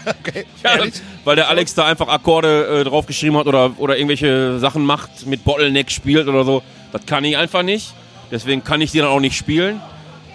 [0.06, 0.46] Okay.
[0.64, 0.80] Ja,
[1.24, 5.44] weil der Alex da einfach Akkorde äh, draufgeschrieben hat oder, oder irgendwelche Sachen macht, mit
[5.44, 6.64] Bottleneck spielt oder so.
[6.92, 7.94] Das kann ich einfach nicht.
[8.32, 9.80] Deswegen kann ich die dann auch nicht spielen.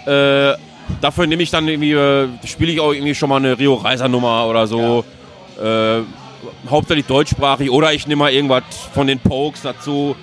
[0.07, 0.53] Äh,
[1.01, 4.09] dafür nehme ich dann irgendwie, äh, spiele ich auch irgendwie schon mal eine Rio Reiser
[4.09, 5.05] Nummer oder so.
[5.63, 6.03] Äh,
[6.69, 10.17] hauptsächlich deutschsprachig oder ich nehme mal irgendwas von den Pokes dazu.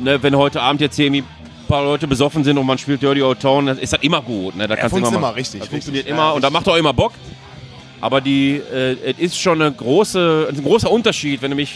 [0.00, 3.02] Ne, wenn heute Abend jetzt hier irgendwie ein paar Leute besoffen sind und man spielt
[3.02, 4.56] Dirty Old Town, ist das immer gut.
[4.56, 4.68] Ne?
[4.68, 5.84] Da kannst du funktioniert mal, immer richtig, Das richtig.
[5.84, 7.12] funktioniert Ja, immer und da macht auch immer Bock.
[8.00, 11.74] Aber die, äh, es ist schon eine große, ein großer Unterschied, wenn du mich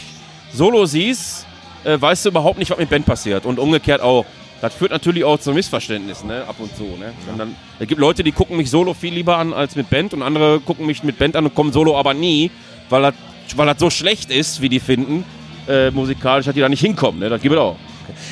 [0.53, 1.45] solo siehst,
[1.83, 3.45] äh, weißt du überhaupt nicht, was mit Band passiert.
[3.45, 4.25] Und umgekehrt auch.
[4.61, 6.45] Das führt natürlich auch zu Missverständnissen, ne?
[6.47, 6.83] ab und zu.
[6.83, 7.11] Ne?
[7.29, 10.13] Und dann, es gibt Leute, die gucken mich solo viel lieber an als mit Band
[10.13, 12.49] und andere gucken mich mit Band an und kommen solo aber nie,
[12.89, 13.13] weil das,
[13.55, 15.25] weil das so schlecht ist, wie die finden,
[15.67, 17.19] äh, musikalisch, dass die da nicht hinkommen.
[17.19, 17.29] Ne?
[17.29, 17.75] Das gibt es auch.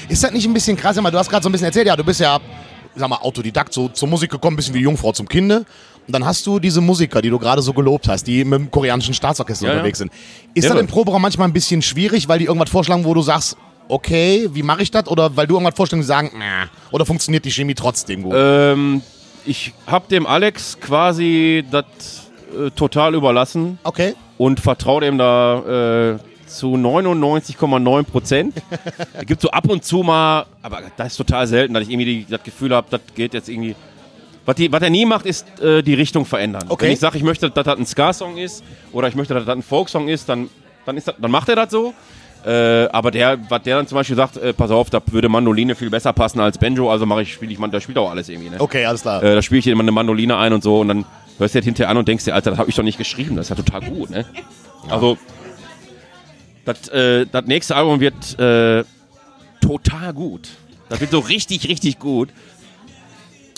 [0.09, 0.99] Ist das nicht ein bisschen krass?
[1.01, 2.39] Mal, Du hast gerade so ein bisschen erzählt, ja, du bist ja,
[2.95, 5.65] sag mal, Autodidakt so zur Musik gekommen, ein bisschen wie die Jungfrau zum Kinde.
[6.07, 8.71] Und dann hast du diese Musiker, die du gerade so gelobt hast, die mit dem
[8.71, 9.77] koreanischen Staatsorchester Ja, ja.
[9.77, 10.11] unterwegs sind.
[10.53, 13.21] Ist Ja, das im Proberaum manchmal ein bisschen schwierig, weil die irgendwas vorschlagen, wo du
[13.21, 13.55] sagst,
[13.87, 15.07] okay, wie mache ich das?
[15.07, 16.67] Oder weil du irgendwas vorstellst, die sagen, nah.
[16.91, 18.33] Oder funktioniert die Chemie trotzdem gut?
[18.35, 19.01] Ähm,
[19.45, 21.85] ich habe dem Alex quasi das
[22.57, 23.79] äh, total überlassen.
[23.83, 24.15] okay.
[24.41, 28.56] Und vertraue dem da äh, zu 99,9 Prozent.
[29.13, 32.06] es gibt so ab und zu mal, aber das ist total selten, dass ich irgendwie
[32.06, 33.75] die, das Gefühl habe, das geht jetzt irgendwie.
[34.43, 36.63] Was, die, was er nie macht, ist äh, die Richtung verändern.
[36.69, 36.86] Okay.
[36.86, 39.56] Wenn ich sage, ich möchte, dass das ein Ska-Song ist oder ich möchte, dass das
[39.56, 40.49] ein Folk-Song ist, dann,
[40.88, 41.93] dann, ist das, dann macht er das so.
[42.43, 45.75] Äh, aber der, was der dann zum Beispiel sagt, äh, pass auf, da würde Mandoline
[45.75, 48.27] viel besser passen als Banjo, also mache ich, spiele ich, man, da spielt auch alles
[48.27, 48.49] irgendwie.
[48.49, 48.56] Ne?
[48.60, 49.21] Okay, alles klar.
[49.21, 51.06] Äh, da spiele ich immer eine Mandoline ein und so und dann
[51.41, 53.36] hörst du das hinterher an und denkst dir, Alter, das habe ich doch nicht geschrieben,
[53.36, 54.25] das ist ja total gut, ne?
[54.89, 55.17] Also,
[56.65, 58.84] das, äh, das nächste Album wird äh,
[59.60, 60.49] total gut.
[60.89, 62.30] Das wird so richtig, richtig gut.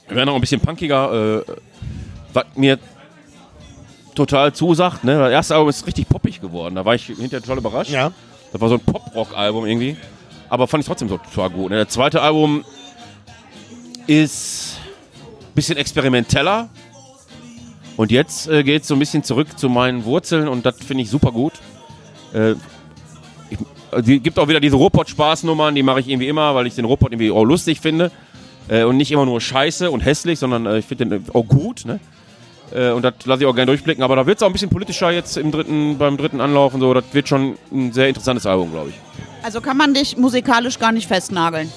[0.07, 1.51] Wir werden auch ein bisschen punkiger, äh,
[2.33, 2.79] was mir
[4.15, 5.17] total zusagt, ne?
[5.17, 7.91] Das erste Album ist richtig poppig geworden, da war ich hinterher total überrascht.
[7.91, 8.11] ja.
[8.53, 9.97] Das war so ein Pop-Rock-Album irgendwie.
[10.47, 11.71] Aber fand ich trotzdem so total gut.
[11.71, 11.83] Ne?
[11.83, 12.63] Das zweite Album
[14.05, 14.77] ist
[15.41, 16.69] ein bisschen experimenteller.
[17.95, 21.03] Und jetzt äh, geht es so ein bisschen zurück zu meinen Wurzeln und das finde
[21.03, 21.53] ich super gut.
[22.33, 22.53] Äh,
[23.49, 23.59] ich,
[24.01, 27.11] die gibt auch wieder diese Ruhrpott-Spaßnummern, die mache ich irgendwie immer, weil ich den Ruhrpott
[27.11, 28.11] irgendwie auch lustig finde.
[28.67, 31.85] Äh, und nicht immer nur scheiße und hässlich, sondern äh, ich finde den auch gut.
[31.85, 31.99] Ne?
[32.73, 34.03] Äh, und das lasse ich auch gerne durchblicken.
[34.03, 36.79] Aber da wird es auch ein bisschen politischer jetzt im dritten, beim dritten Anlauf und
[36.79, 36.93] so.
[36.93, 38.95] Das wird schon ein sehr interessantes Album, glaube ich.
[39.43, 41.71] also kann man dich musikalisch gar nicht festnageln.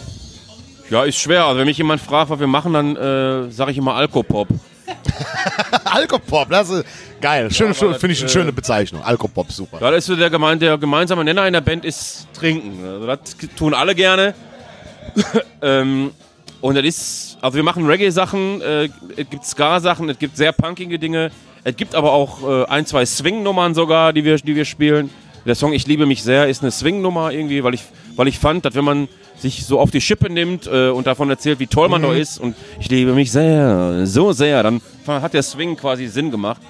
[0.88, 1.46] Ja, ist schwer.
[1.46, 4.48] Also wenn mich jemand fragt, was wir machen, dann äh, sage ich immer Alkopop.
[5.84, 6.84] Alkopop, das ist
[7.20, 7.50] geil.
[7.50, 9.02] Schön, das, Finde ich eine äh, schöne Bezeichnung.
[9.02, 9.78] Alkopop, super.
[9.80, 12.84] Ja, das ist so der, gemein, der gemeinsame Nenner in der Band ist Trinken.
[12.84, 13.18] Also das
[13.56, 14.34] tun alle gerne.
[15.62, 16.10] ähm,
[16.60, 20.98] und das ist, also wir machen Reggae-Sachen, äh, es gibt Ska-Sachen, es gibt sehr punkige
[20.98, 21.30] Dinge,
[21.64, 25.10] Es gibt aber auch äh, ein, zwei Swing-Nummern sogar, die wir, die wir spielen.
[25.44, 27.82] Der Song Ich liebe mich sehr ist eine Swing-Nummer irgendwie, weil ich,
[28.16, 31.28] weil ich fand, dass wenn man sich so auf die Schippe nimmt äh, und davon
[31.30, 35.34] erzählt, wie toll man doch ist und ich liebe mich sehr, so sehr, dann hat
[35.34, 36.60] der Swing quasi Sinn gemacht.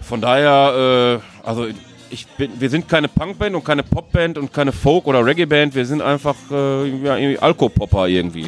[0.00, 1.66] Von daher, äh, also
[2.10, 5.86] ich bin, wir sind keine Punkband und keine Popband und keine Folk- oder Reggae-Band, wir
[5.86, 8.46] sind einfach äh, ja, irgendwie Alkopopper irgendwie.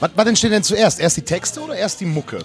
[0.00, 1.00] Was, was entsteht denn zuerst?
[1.00, 2.38] Erst die Texte oder erst die Mucke?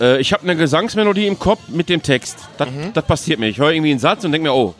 [0.00, 2.36] Äh, ich habe eine Gesangsmelodie im Kopf mit dem Text.
[2.56, 3.48] Das, das passiert mir.
[3.48, 4.74] Ich höre irgendwie einen Satz und denke mir, oh,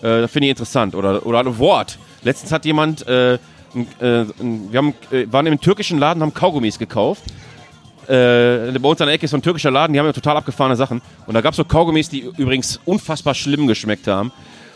[0.00, 0.94] äh, das finde ich interessant.
[0.94, 1.98] Oder, oder ein Wort.
[2.22, 3.38] Letztens hat jemand, äh,
[3.82, 4.24] äh,
[4.70, 7.22] wir haben, äh, waren im türkischen Laden, haben Kaugummis gekauft.
[8.08, 10.36] Äh, bei uns an der Ecke ist so ein türkischer Laden, die haben ja total
[10.36, 11.02] abgefahrene Sachen.
[11.26, 14.32] Und da gab es so Kaugummis, die übrigens unfassbar schlimm geschmeckt haben.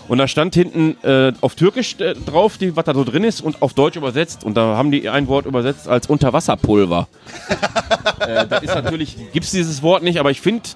[0.08, 3.40] Und da stand hinten äh, auf Türkisch äh, drauf, die, was da so drin ist,
[3.40, 4.42] und auf Deutsch übersetzt.
[4.42, 7.06] Und da haben die ein Wort übersetzt als Unterwasserpulver.
[8.18, 10.68] äh, das ist natürlich, gibt es dieses Wort nicht, aber ich finde,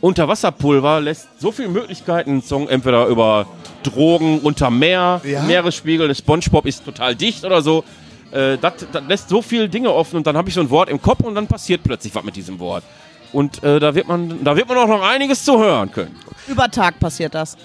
[0.00, 3.46] Unterwasserpulver lässt so viele Möglichkeiten, einen Song entweder über
[3.82, 5.42] Drogen unter Meer, Ja.
[5.42, 7.84] Meeresspiegel, der Spongebob ist total dicht oder so.
[8.32, 10.88] Äh, das, das lässt so viele Dinge offen und dann habe ich so ein Wort
[10.88, 12.84] im Kopf und dann passiert plötzlich was mit diesem Wort.
[13.32, 16.16] Und äh, da, wird man, da wird man auch noch einiges zu hören können.
[16.48, 17.56] Über Tag passiert das.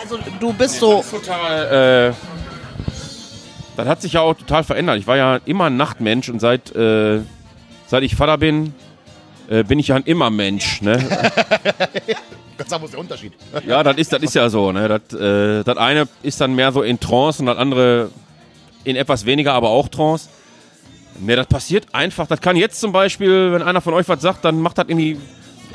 [0.00, 0.98] Also du bist so.
[0.98, 2.10] Das ist total.
[2.10, 2.14] Äh,
[3.76, 4.98] das hat sich ja auch total verändert.
[4.98, 7.20] Ich war ja immer ein Nachtmensch und seit, äh,
[7.86, 8.74] seit ich Vater bin,
[9.48, 10.82] äh, bin ich ja ein immer Mensch.
[10.82, 10.98] Ne?
[12.58, 13.32] Gott sei Dank, ist der Unterschied?
[13.66, 14.72] ja, das ist, das ist ja so.
[14.72, 14.88] Ne?
[14.88, 18.10] Das, äh, das eine ist dann mehr so in Trance und das andere
[18.84, 20.28] in etwas weniger, aber auch Trance.
[21.20, 22.26] Ne, das passiert einfach.
[22.26, 25.18] Das kann jetzt zum Beispiel, wenn einer von euch was sagt, dann macht das irgendwie,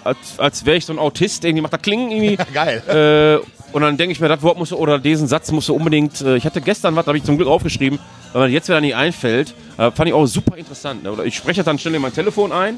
[0.03, 2.37] als, als wäre ich so ein Autist, irgendwie macht das klingen irgendwie.
[2.53, 3.41] Geil.
[3.41, 5.75] Äh, und dann denke ich mir, das Wort musst du, oder diesen Satz musst du
[5.75, 7.99] unbedingt, äh, ich hatte gestern was, da habe ich zum Glück aufgeschrieben,
[8.33, 11.03] weil mir jetzt wieder nicht einfällt, äh, fand ich auch super interessant.
[11.03, 11.11] Ne?
[11.11, 12.77] Oder ich spreche das dann schnell in mein Telefon ein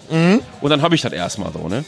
[0.62, 1.84] und dann habe ich das erstmal so, ne?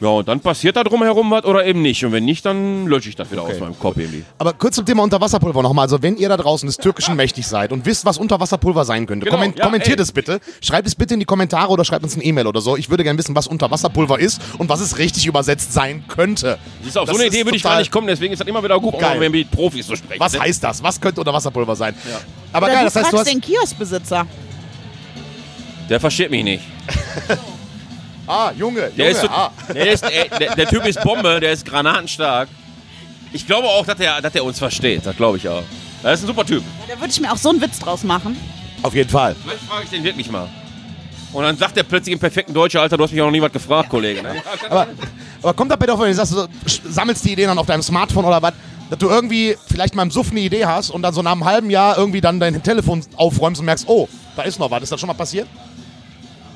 [0.00, 2.02] Ja, und dann passiert da drumherum was oder eben nicht.
[2.04, 4.24] Und wenn nicht, dann lösche ich das wieder aus meinem Kopf irgendwie.
[4.38, 5.82] Aber kurz zum Thema Unterwasserpulver nochmal.
[5.84, 9.24] Also, wenn ihr da draußen des Türkischen mächtig seid und wisst, was Unterwasserpulver sein könnte,
[9.26, 10.02] Genau, komment ja, kommentiert ey.
[10.02, 10.40] es bitte.
[10.62, 12.78] Schreibt es bitte in die Kommentare oder schreibt uns eine E-Mail oder so.
[12.78, 16.58] Ich würde gerne wissen, was Unterwasserpulver ist und was es richtig übersetzt sein könnte.
[16.82, 18.48] Siehst du, auf Das so eine Idee würde ich gar nicht kommen, deswegen ist das
[18.48, 19.18] immer wieder gut, auch Geil.
[19.18, 20.18] mal mit Profis zu sprechen.
[20.20, 20.40] Was ne?
[20.40, 20.82] heißt das?
[20.82, 21.94] Was könnte Unterwasserpulver sein?
[22.52, 23.30] Aber Oder geil, du das heißt, du hast.
[23.30, 24.26] den Kioskbesitzer.
[25.90, 26.64] Der versteht mich nicht.
[28.30, 29.50] Ah, Junge, Der, Junge, ist, so, ah.
[29.74, 32.48] der, ist, äh, der, der Typ ist Bombe, der ist granatenstark.
[33.32, 35.04] Ich glaube auch, dass er dass der uns versteht.
[35.04, 35.64] Das glaube ich auch.
[36.02, 36.62] Das ist ein super Typ.
[36.88, 38.36] Da würde ich mir auch so einen Witz draus machen.
[38.82, 39.34] Auf jeden Fall.
[39.42, 40.48] Vielleicht frage ich den wirklich mal.
[41.32, 43.42] Und dann sagt er plötzlich im perfekten Deutschen, Alter, du hast mich auch noch nie
[43.42, 44.22] was gefragt, Kollege.
[44.22, 44.34] Ne?
[44.68, 44.86] Aber,
[45.42, 48.24] aber kommt dabei doch, wenn du sagst, du sammelst die Ideen dann auf deinem Smartphone
[48.24, 48.52] oder was,
[48.90, 51.44] dass du irgendwie vielleicht mal im Suff eine Idee hast und dann so nach einem
[51.44, 54.82] halben Jahr irgendwie dann dein Telefon aufräumst und merkst, oh, da ist noch was.
[54.82, 55.46] Ist das schon mal passiert?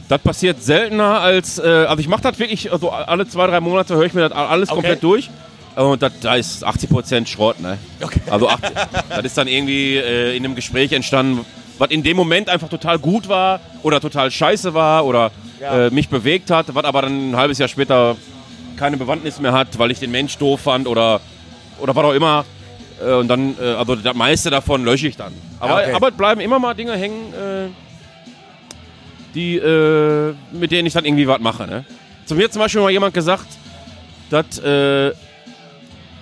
[0.08, 3.94] Das passiert seltener als, äh, also ich mache das wirklich, also alle zwei, drei Monate
[3.96, 4.74] höre ich mir das alles Okay.
[4.76, 5.30] komplett durch.
[5.76, 7.78] Und das, da ist 80% Schrott, ne?
[8.02, 8.20] Okay.
[8.30, 8.70] Also 80,
[9.08, 11.44] das ist dann irgendwie äh, in einem Gespräch entstanden,
[11.78, 15.86] was in dem Moment einfach total gut war oder total scheiße war oder Ja.
[15.86, 18.16] äh, mich bewegt hat, was aber dann ein halbes Jahr später
[18.76, 21.20] keine Bewandtnis mehr hat, weil ich den Mensch doof fand oder,
[21.80, 22.44] oder was auch immer.
[23.04, 25.32] Äh, und dann, äh, also das meiste davon lösche ich dann.
[25.58, 25.92] Aber, okay.
[25.92, 27.68] aber es bleiben immer mal Dinge hängen, äh,
[29.34, 31.66] die, äh, mit denen ich dann irgendwie was mache.
[31.66, 31.84] Ne?
[32.26, 33.46] Zu mir zum Beispiel mal jemand gesagt,
[34.30, 35.12] dass äh,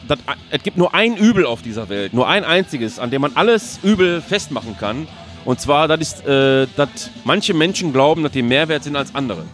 [0.09, 0.19] dass
[0.51, 3.79] es gibt nur ein Übel auf dieser Welt, nur ein einziges, an dem man alles
[3.83, 5.07] Übel festmachen kann.
[5.45, 9.45] Und zwar, das äh, dass manche Menschen glauben, dass die mehr wert sind als andere.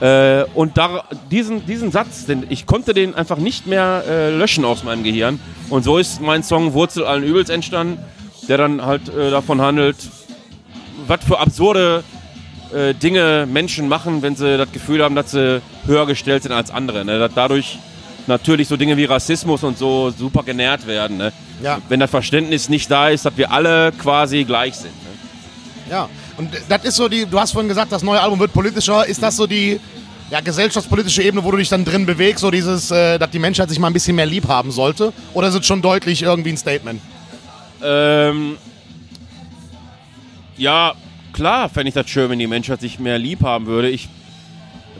[0.00, 4.64] Äh, und da, diesen, diesen Satz, den, ich konnte den einfach nicht mehr äh, löschen
[4.64, 5.38] aus meinem Gehirn.
[5.68, 7.98] Und so ist mein Song Wurzel allen Übels entstanden,
[8.48, 9.96] der dann halt äh, davon handelt,
[11.06, 12.02] was für absurde
[12.74, 16.70] äh, Dinge Menschen machen, wenn sie das Gefühl haben, dass sie höher gestellt sind als
[16.70, 17.04] andere.
[17.04, 17.18] Ne?
[17.18, 17.78] Dass dadurch
[18.26, 21.16] natürlich so Dinge wie Rassismus und so super genährt werden.
[21.16, 21.32] Ne?
[21.62, 21.80] Ja.
[21.88, 24.92] Wenn das Verständnis nicht da ist, dass wir alle quasi gleich sind.
[25.02, 25.90] Ne?
[25.90, 26.08] Ja.
[26.36, 29.06] Und das ist so die, du hast vorhin gesagt, das neue Album wird politischer.
[29.06, 29.80] Ist das so die
[30.30, 33.68] ja, gesellschaftspolitische Ebene, wo du dich dann drin bewegst, so dieses, äh, dass die Menschheit
[33.68, 35.12] sich mal ein bisschen mehr lieb haben sollte?
[35.34, 37.00] Oder ist es schon deutlich irgendwie ein Statement?
[37.82, 38.56] Ähm,
[40.56, 40.94] ja,
[41.32, 43.88] klar fände ich das schön, wenn die Menschheit sich mehr lieb haben würde.
[43.90, 44.08] Ich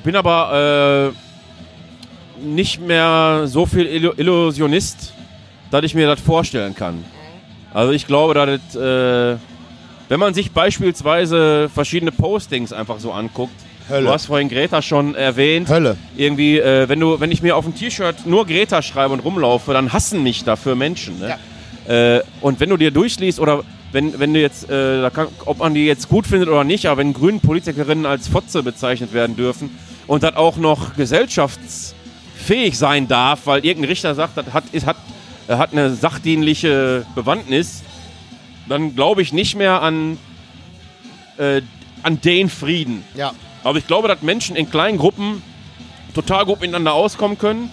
[0.05, 5.13] bin aber äh, nicht mehr so viel Illu- Illusionist,
[5.71, 7.05] dass ich mir das vorstellen kann.
[7.73, 9.37] Also ich glaube, dass das, äh,
[10.09, 13.53] wenn man sich beispielsweise verschiedene Postings einfach so anguckt,
[13.89, 14.07] Hölle.
[14.07, 15.97] du hast vorhin Greta schon erwähnt, Hölle.
[16.17, 19.73] irgendwie, äh, wenn du, wenn ich mir auf ein T-Shirt nur Greta schreibe und rumlaufe,
[19.73, 21.19] dann hassen mich dafür Menschen.
[21.21, 21.39] Ne?
[21.87, 23.63] Äh, und wenn du dir durchliest oder
[23.93, 26.99] wenn, wenn du jetzt, äh, kann, ob man die jetzt gut findet oder nicht, aber
[26.99, 29.77] wenn grünen Politikerinnen als Fotze bezeichnet werden dürfen
[30.07, 34.97] und das auch noch gesellschaftsfähig sein darf, weil irgendein Richter sagt, das hat, ist, hat,
[35.49, 37.83] er hat eine sachdienliche Bewandtnis,
[38.69, 40.19] dann glaube ich nicht mehr an,
[41.39, 41.63] äh,
[42.03, 43.05] an den Frieden.
[43.15, 43.33] Ja.
[43.65, 45.43] Aber ich glaube, dass Menschen in kleinen Gruppen
[46.15, 47.71] total gut miteinander auskommen können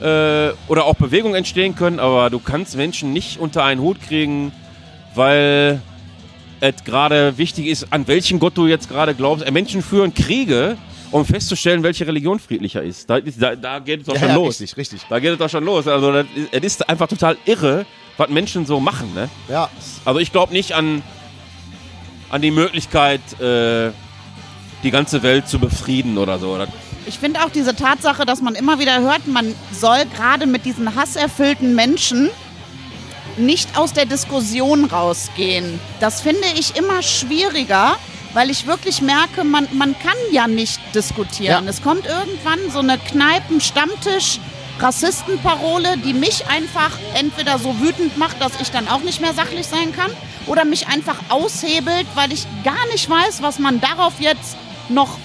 [0.00, 4.52] äh, oder auch Bewegungen entstehen können, aber du kannst Menschen nicht unter einen Hut kriegen,
[5.16, 5.80] weil
[6.60, 9.48] es gerade wichtig ist, an welchen Gott du jetzt gerade glaubst.
[9.50, 10.76] Menschen führen Kriege,
[11.10, 13.08] um festzustellen, welche Religion friedlicher ist.
[13.10, 14.60] Da, da, da geht es doch Ja, schon ja, los.
[14.60, 15.00] richtig, richtig.
[15.08, 15.86] Da geht es doch schon los.
[15.86, 17.84] Also das ist, es ist einfach total irre,
[18.16, 19.12] was Menschen so machen.
[19.14, 19.28] Ne?
[19.48, 19.68] Ja.
[20.04, 21.02] Also ich glaube nicht an,
[22.30, 23.90] an die Möglichkeit, äh,
[24.82, 26.56] die ganze Welt zu befrieden oder so.
[26.58, 26.68] Das,
[27.06, 30.94] Ich finde auch diese Tatsache, dass man immer wieder hört, man soll gerade mit diesen
[30.96, 32.30] hasserfüllten Menschen
[33.38, 35.80] nicht aus der Diskussion rausgehen.
[36.00, 37.96] Das finde ich immer schwieriger,
[38.34, 41.64] weil ich wirklich merke, man, man kann ja nicht diskutieren.
[41.64, 41.70] Ja.
[41.70, 44.40] Es kommt irgendwann so eine Kneipen-Stammtisch-
[44.78, 49.66] Rassistenparole, die mich einfach entweder so wütend macht, dass ich dann auch nicht mehr sachlich
[49.66, 50.10] sein kann,
[50.46, 54.56] oder mich einfach aushebelt, weil ich gar nicht weiß, was man darauf jetzt
[54.88, 55.18] noch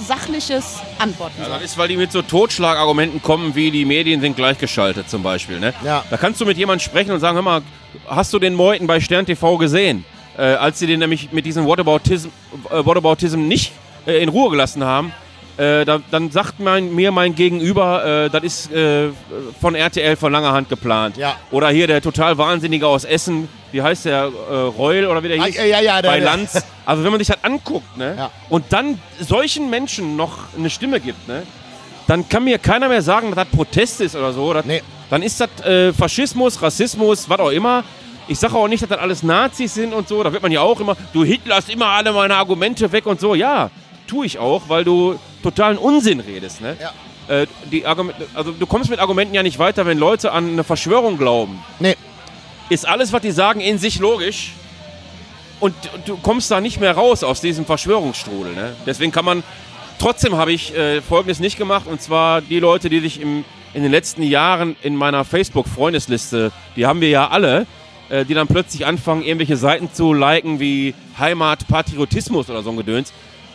[0.00, 1.54] sachliches antworten Ja, soll.
[1.54, 5.60] das ist, weil die mit so Totschlagargumenten kommen, wie die Medien sind gleichgeschaltet zum Beispiel.
[5.60, 5.72] Ne?
[5.84, 6.04] Ja.
[6.10, 7.62] Da kannst du mit jemandem sprechen und sagen, hör mal,
[8.08, 10.04] hast du den Meuten bei Stern TV gesehen?
[10.38, 12.28] Äh, als sie den nämlich mit diesem Whataboutism,
[12.70, 13.72] äh, Whataboutism nicht
[14.06, 15.12] äh, in Ruhe gelassen haben,
[15.56, 19.08] äh, da, dann sagt mein, mir mein Gegenüber, äh, das ist äh,
[19.60, 21.16] von RTL von langer Hand geplant.
[21.16, 21.36] Ja.
[21.50, 25.40] Oder hier der total Wahnsinnige aus Essen, wie heißt der, äh, Reul oder wie der
[25.40, 25.56] Ah, hieß?
[25.56, 26.62] ja, ja, ja, der- bei der- Lanz.
[26.86, 28.14] Also wenn man sich das anguckt, ne?
[28.16, 28.30] Ja.
[28.48, 31.42] Und dann solchen Menschen noch eine Stimme gibt, ne?
[32.06, 34.52] Dann kann mir keiner mehr sagen, dass das Protest ist oder so.
[34.64, 34.82] Nee.
[35.10, 37.84] Dann ist das äh, Faschismus, Rassismus, was auch immer.
[38.26, 40.22] Ich sage auch nicht, dass das alles Nazis sind und so.
[40.22, 43.20] Da wird man ja auch immer, du Hitler hast immer alle meine Argumente weg und
[43.20, 43.34] so.
[43.34, 43.70] Ja,
[44.08, 46.76] tue ich auch, weil du totalen Unsinn redest, ne?
[46.80, 46.92] Ja.
[47.42, 50.64] Äh, die Argument, also du kommst mit Argumenten ja nicht weiter, wenn Leute an eine
[50.64, 51.96] Verschwörung glauben Nee.
[52.70, 54.52] ist alles, was die sagen, in sich logisch.
[55.60, 55.74] Und
[56.06, 58.54] du kommst da nicht mehr raus aus diesem Verschwörungsstrudel.
[58.54, 58.74] Ne?
[58.86, 59.42] Deswegen kann man.
[59.98, 61.86] Trotzdem habe ich äh, Folgendes nicht gemacht.
[61.86, 66.86] Und zwar die Leute, die sich im, in den letzten Jahren in meiner Facebook-Freundesliste, die
[66.86, 67.66] haben wir ja alle,
[68.08, 72.76] äh, die dann plötzlich anfangen, irgendwelche Seiten zu liken wie Heimat, Patriotismus oder so ein
[72.78, 73.12] Gedöns.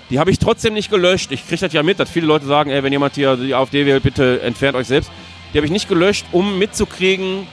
[0.09, 1.31] Die habe ich trotzdem nicht gelöscht.
[1.31, 3.85] Ich kriege das ja mit, dass viele Leute sagen, ey, wenn jemand hier die AfD
[3.85, 5.09] wählt, bitte entfernt euch selbst.
[5.53, 7.47] Die habe ich nicht gelöscht, um mitzukriegen,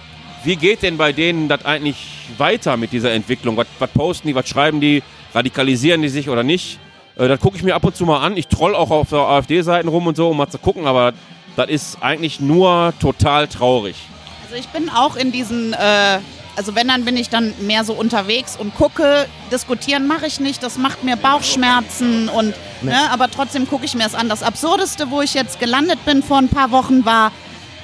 [0.45, 1.97] wie geht denn bei denen das eigentlich
[2.37, 3.57] weiter mit dieser Entwicklung?
[3.57, 5.03] Was, was posten die, was schreiben die,
[5.35, 6.79] radikalisieren die sich oder nicht?
[7.17, 8.37] Äh, das gucke ich mir ab und zu mal an.
[8.37, 11.13] Ich troll auch auf AfD-Seiten rum und so, um mal zu gucken, aber
[11.57, 13.97] das ist eigentlich nur total traurig.
[14.45, 16.19] Also ich bin auch in diesen, äh,
[16.57, 19.29] also wenn, dann bin ich dann mehr so unterwegs und gucke.
[19.51, 24.07] Diskutieren mache ich nicht, das macht mir Bauchschmerzen und, ne, aber trotzdem gucke ich mir
[24.07, 24.29] es an.
[24.29, 27.33] Das Absurdeste, wo ich jetzt gelandet bin vor ein paar Wochen, war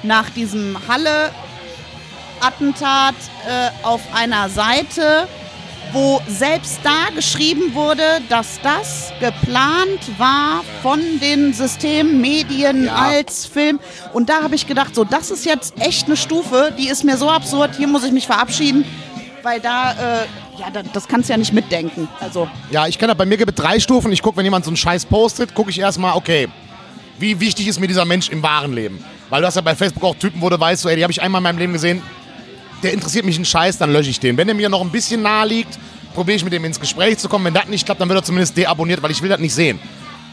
[0.03, 3.15] nach diesem Halle-Attentat
[3.47, 5.27] äh, auf einer Seite,
[5.91, 12.95] wo selbst da geschrieben wurde, dass das geplant war von den Systemmedien Ja.
[12.95, 13.79] als Film.
[14.13, 17.17] Und da habe ich gedacht, so, das ist jetzt echt eine Stufe, die ist mir
[17.17, 18.85] so absurd, hier muss ich mich verabschieden,
[19.43, 20.25] weil da, äh,
[20.59, 22.07] ja, da, das kannst du ja nicht mitdenken.
[22.19, 23.17] Also, Ja, ich kenne das.
[23.17, 24.11] Bei mir gibt es drei Stufen.
[24.11, 26.47] Ich gucke, wenn jemand so einen Scheiß postet, gucke ich erstmal, okay,
[27.17, 29.03] wie wichtig ist mir dieser Mensch im wahren Leben?
[29.29, 31.11] Weil du hast ja bei Facebook auch Typen, wo du weißt, so, ey, die habe
[31.11, 32.01] ich einmal in meinem Leben gesehen,
[32.83, 34.37] der interessiert mich einen Scheiß, dann lösche ich den.
[34.37, 35.77] Wenn der mir noch ein bisschen nahe liegt,
[36.13, 37.45] probiere ich mit dem ins Gespräch zu kommen.
[37.45, 39.79] Wenn das nicht klappt, dann wird er zumindest deabonniert, weil ich will das nicht sehen.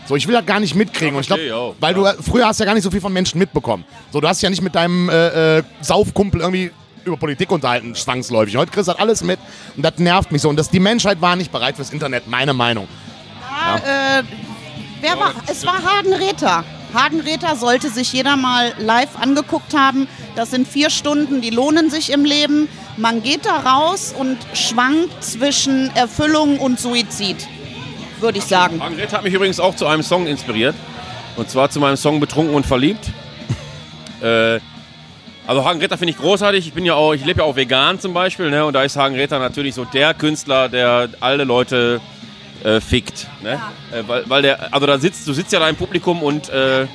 [0.06, 1.14] So, ich will das gar nicht mitkriegen.
[1.14, 3.38] Ja, und ich glaube, weil du früher hast ja gar nicht so viel von Menschen
[3.38, 3.85] mitbekommen.
[4.12, 6.70] So, du hast ja nicht mit deinem äh, äh, Saufkumpel irgendwie
[7.04, 8.56] über Politik unterhalten, zwangsläufig.
[8.56, 9.38] Heute kriegst du das alles mit
[9.76, 10.48] und das nervt mich so.
[10.48, 12.87] Und das, die Menschheit war nicht bereit fürs Internet, meine Meinung.
[13.50, 14.22] da, äh,
[15.00, 16.64] wer war, es war Hagen Räther.
[16.94, 20.09] Hagen Räther sollte sich jeder mal live angeguckt haben.
[20.35, 22.68] Das sind vier Stunden, die lohnen sich im Leben.
[22.96, 27.46] Man geht da raus und schwankt zwischen Erfüllung und Suizid,
[28.20, 28.83] würde ich sagen.
[28.83, 30.75] Hagen Räth hat mich übrigens auch zu einem Song inspiriert.
[31.37, 33.11] Und zwar zu meinem Song Betrunken und Verliebt.
[34.22, 34.59] äh,
[35.46, 36.66] also Hagen Räther finde ich großartig.
[36.66, 38.64] Ich bin ja auch, ich lebe ja auch vegan zum Beispiel, ne?
[38.64, 42.01] Und da ist Hagen Räther natürlich so der Künstler, der alle Leute
[42.66, 43.29] äh, fickt.
[43.42, 43.61] Ne?
[43.92, 46.87] Äh, weil, weil der, also da sitzt, du sitzt ja da im Publikum und äh,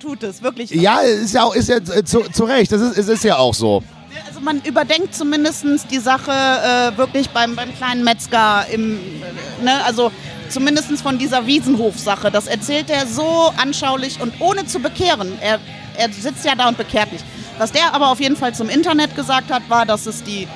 [0.00, 0.70] Tut es, wirklich.
[0.70, 2.70] Ja, ist ja, auch, ist ja äh, zu, zu Recht.
[2.70, 3.82] Das ist, es ist ja auch so.
[4.26, 9.84] Also man überdenkt zumindest die Sache äh, wirklich beim, beim kleinen Metzger im, äh, ne,
[9.84, 10.12] also
[10.48, 12.30] zumindest von dieser Wiesenhof-Sache.
[12.30, 15.32] Das erzählt er so anschaulich und ohne zu bekehren.
[15.40, 15.58] Er,
[15.96, 17.24] er sitzt ja da und bekehrt nicht.
[17.58, 20.46] Was der aber auf jeden Fall zum Internet gesagt hat, war, dass es die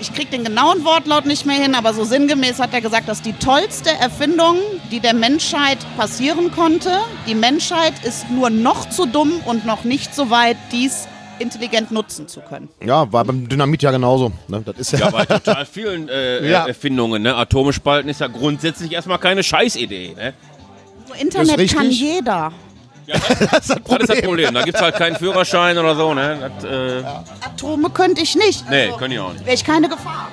[0.00, 3.22] ich krieg den genauen Wortlaut nicht mehr hin, aber so sinngemäß hat er gesagt, dass
[3.22, 4.58] die tollste Erfindung,
[4.90, 10.14] die der Menschheit passieren konnte, die Menschheit ist nur noch zu dumm und noch nicht
[10.14, 12.68] so weit, dies intelligent nutzen zu können.
[12.84, 14.30] Ja, war beim Dynamit ja genauso.
[14.46, 14.62] Ne?
[14.64, 16.66] Das ist ja, Ja, bei total vielen äh, Ja.
[16.66, 17.22] Erfindungen.
[17.22, 17.34] Ne?
[17.34, 20.14] Atome spalten ist ja grundsätzlich erstmal keine Scheißidee.
[20.16, 20.34] Ne?
[21.20, 22.52] Internet kann jeder.
[23.06, 24.22] das ist das Das ist das Problem.
[24.24, 24.54] Problem.
[24.54, 26.14] Da gibt es halt keinen Führerschein oder so.
[26.14, 26.50] Ne?
[26.58, 27.02] Das, äh,
[27.44, 28.68] Atome könnte ich nicht.
[28.70, 29.44] Nee, kann ich auch nicht.
[29.44, 30.28] Wäre ich keine Gefahr.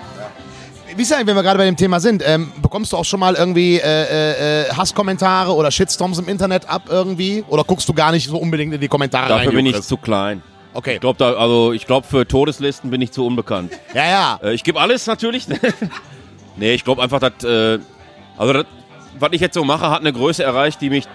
[0.95, 3.19] Wie ist denn, wenn wir gerade bei dem Thema sind, ähm, bekommst du auch schon
[3.21, 7.45] mal irgendwie äh, äh, äh, Hasskommentare oder Shitstorms im Internet ab irgendwie?
[7.47, 9.55] Oder guckst du gar nicht so unbedingt in die Kommentare Dafür rein?
[9.55, 10.43] bin ich zu klein.
[10.73, 10.95] Okay.
[10.95, 13.71] Ich glaube, da, also ich glaube, für Todeslisten bin ich zu unbekannt.
[13.93, 14.39] Ja, ja.
[14.43, 15.47] Äh, ich gebe alles natürlich.
[16.57, 17.43] nee, ich glaube einfach, dass.
[17.43, 17.79] Äh,
[18.37, 18.65] also, das,
[19.19, 21.05] was ich jetzt so mache, hat eine Größe erreicht, die mich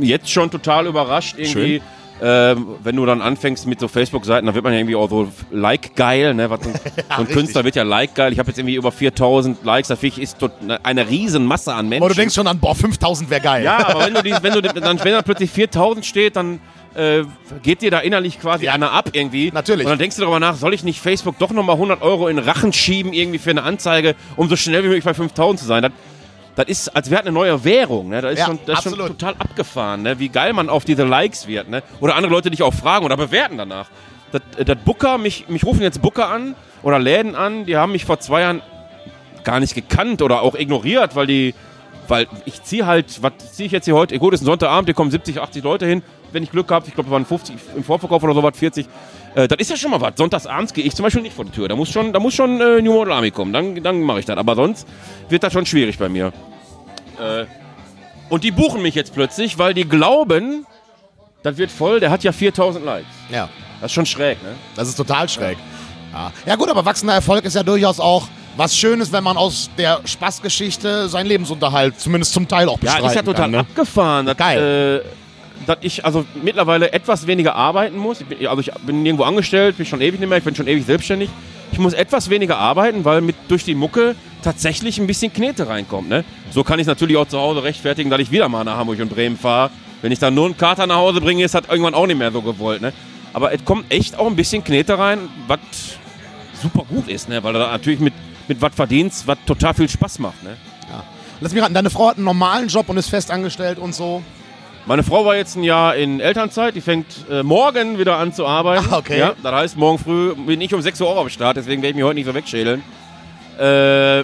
[0.00, 1.36] jetzt schon total überrascht.
[1.38, 1.82] Irgendwie.
[2.22, 5.28] Ähm, wenn du dann anfängst mit so Facebook-Seiten, dann wird man ja irgendwie auch so
[5.50, 6.32] like-geil.
[6.32, 6.48] Ne?
[6.48, 6.74] Was so, ein
[7.18, 7.36] richtig.
[7.36, 8.32] Künstler wird ja like-geil.
[8.32, 9.88] Ich habe jetzt irgendwie über 4000 Likes.
[9.88, 12.04] Da finde ich, ist tot, eine riesen Masse an Menschen.
[12.04, 13.64] Aber du denkst schon an, boah, 5000 wäre geil.
[13.64, 16.60] Ja, aber wenn du, die, wenn du dann, wenn da plötzlich 4000 steht, dann
[16.94, 17.24] äh,
[17.62, 18.72] geht dir da innerlich quasi Ja.
[18.72, 19.50] einer ab irgendwie.
[19.52, 19.84] Natürlich.
[19.84, 22.38] Und dann denkst du darüber nach, soll ich nicht Facebook doch nochmal 100 Euro in
[22.38, 25.82] Rachen schieben irgendwie für eine Anzeige, um so schnell wie möglich bei 5000 zu sein.
[25.82, 25.92] Das,
[26.56, 28.08] das ist, als wäre eine neue Währung.
[28.08, 28.22] Ne?
[28.22, 30.18] Das ist, Ja, schon, das ist schon total abgefahren, ne?
[30.18, 31.68] wie geil man auf diese Likes wird.
[31.68, 31.82] Ne?
[32.00, 33.88] Oder andere Leute dich auch fragen oder bewerten danach.
[34.32, 38.04] Das, das Booker, mich, mich rufen jetzt Booker an oder Läden an, die haben mich
[38.04, 38.62] vor zwei Jahren
[39.44, 41.54] gar nicht gekannt oder auch ignoriert, weil die,
[42.08, 44.18] weil ich ziehe halt, was ziehe ich jetzt hier heute?
[44.18, 46.86] Gut, ist ein Sonntagabend, hier kommen 70, 80 Leute hin, wenn ich Glück habe.
[46.88, 48.86] Ich glaube, es waren 50 im Vorverkauf oder so was, 40.
[49.36, 50.14] Äh, das ist ja schon mal was.
[50.16, 51.68] Sonntagsabends gehe ich zum Beispiel nicht vor die Tür.
[51.68, 53.52] Da muss schon, da muss schon äh, New Model Army kommen.
[53.52, 54.36] Dann, dann mache ich das.
[54.38, 54.86] Aber sonst
[55.28, 56.32] wird das schon schwierig bei mir.
[57.20, 57.44] Äh,
[58.30, 60.66] und die buchen mich jetzt plötzlich, weil die glauben,
[61.42, 62.00] das wird voll.
[62.00, 63.06] Der hat ja 4000 Likes.
[63.30, 63.48] ja.
[63.78, 64.54] Das ist schon schräg, ne?
[64.74, 65.58] Das ist total schräg.
[66.10, 66.32] Ja.
[66.46, 70.00] ja gut, aber wachsender Erfolg ist ja durchaus auch was Schönes, wenn man aus der
[70.02, 73.50] Spaßgeschichte seinen Lebensunterhalt zumindest zum Teil auch Ja, bestreiten ist ja total kann.
[73.50, 73.58] Ne?
[73.58, 74.24] abgefahren.
[74.24, 75.02] Dass, Geil.
[75.04, 75.25] Äh,
[75.66, 78.20] dass ich also mittlerweile etwas weniger arbeiten muss.
[78.20, 80.66] Ich bin, also ich bin nirgendwo angestellt, bin schon ewig nicht mehr, ich bin schon
[80.66, 81.30] ewig selbstständig.
[81.72, 86.08] Ich muss etwas weniger arbeiten, weil mit durch die Mucke tatsächlich ein bisschen Knete reinkommt.
[86.08, 86.24] Ne?
[86.50, 89.08] So kann ich natürlich auch zu Hause rechtfertigen, dass ich wieder mal nach Hamburg und
[89.08, 89.70] Bremen fahre.
[90.02, 92.30] Wenn ich dann nur einen Kater nach Hause bringe, ist das irgendwann auch nicht mehr
[92.30, 92.80] so gewollt.
[92.80, 92.92] Ne?
[93.32, 95.58] Aber es kommt echt auch ein bisschen Knete rein, was
[96.62, 97.42] super gut ist, ne?
[97.42, 98.14] weil du da natürlich mit,
[98.46, 100.42] mit was verdienst, was total viel Spaß macht.
[100.44, 100.56] Ne?
[101.40, 104.22] Lass mich raten, deine Frau hat einen normalen Job und ist festangestellt und so.
[104.86, 108.46] Meine Frau war jetzt ein Jahr in Elternzeit, die fängt äh, morgen wieder an zu
[108.46, 108.86] arbeiten.
[108.88, 109.18] Ah, okay.
[109.18, 111.90] Ja, das heißt, morgen früh bin ich um 6 Uhr auch am Start, deswegen werde
[111.90, 112.82] ich mich heute nicht so wegschälen.
[113.58, 114.22] Äh,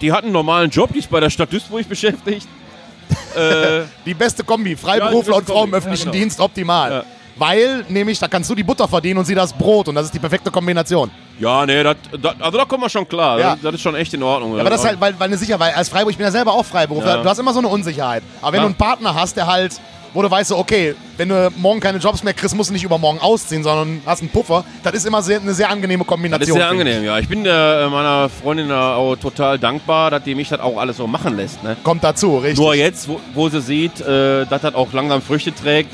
[0.00, 2.48] die hat einen normalen Job, die ist bei der Stadt Duisburg beschäftigt.
[3.36, 6.22] äh, Die beste Kombi, Ja, Freiberufler die und Frau im öffentlichen ja, genau.
[6.22, 6.90] Dienst, optimal.
[6.90, 7.04] Ja.
[7.36, 10.14] Weil, nämlich, da kannst du die Butter verdienen und sie das Brot und das ist
[10.14, 11.10] die perfekte Kombination.
[11.38, 13.38] Ja, nee, dat, dat, also da kommen wir schon klar.
[13.38, 13.56] Ja.
[13.62, 14.54] Das, ist schon echt in Ordnung.
[14.54, 16.52] Ja, aber das ist halt, weil, weil eine Sicherheit, als Freiberuf, ich bin ja selber
[16.52, 17.22] auch Freiberufler, Ja.
[17.22, 18.22] du hast immer so eine Unsicherheit.
[18.40, 19.78] Aber wenn du einen Partner hast, der halt,
[20.14, 22.84] wo du weißt, so, okay, wenn du morgen keine Jobs mehr kriegst, musst du nicht
[22.84, 26.40] übermorgen ausziehen, sondern hast einen Puffer, das ist immer sehr, eine sehr angenehme Kombination.
[26.40, 27.18] Das ist sehr angenehm, ja.
[27.18, 30.96] Ich bin der, äh, meiner Freundin auch total dankbar, dass die mich das auch alles
[30.96, 31.62] so machen lässt.
[31.62, 31.76] Ne?
[31.82, 32.58] Kommt dazu, richtig.
[32.58, 35.92] Nur jetzt, wo, wo sie sieht, äh, dass das auch langsam Früchte trägt,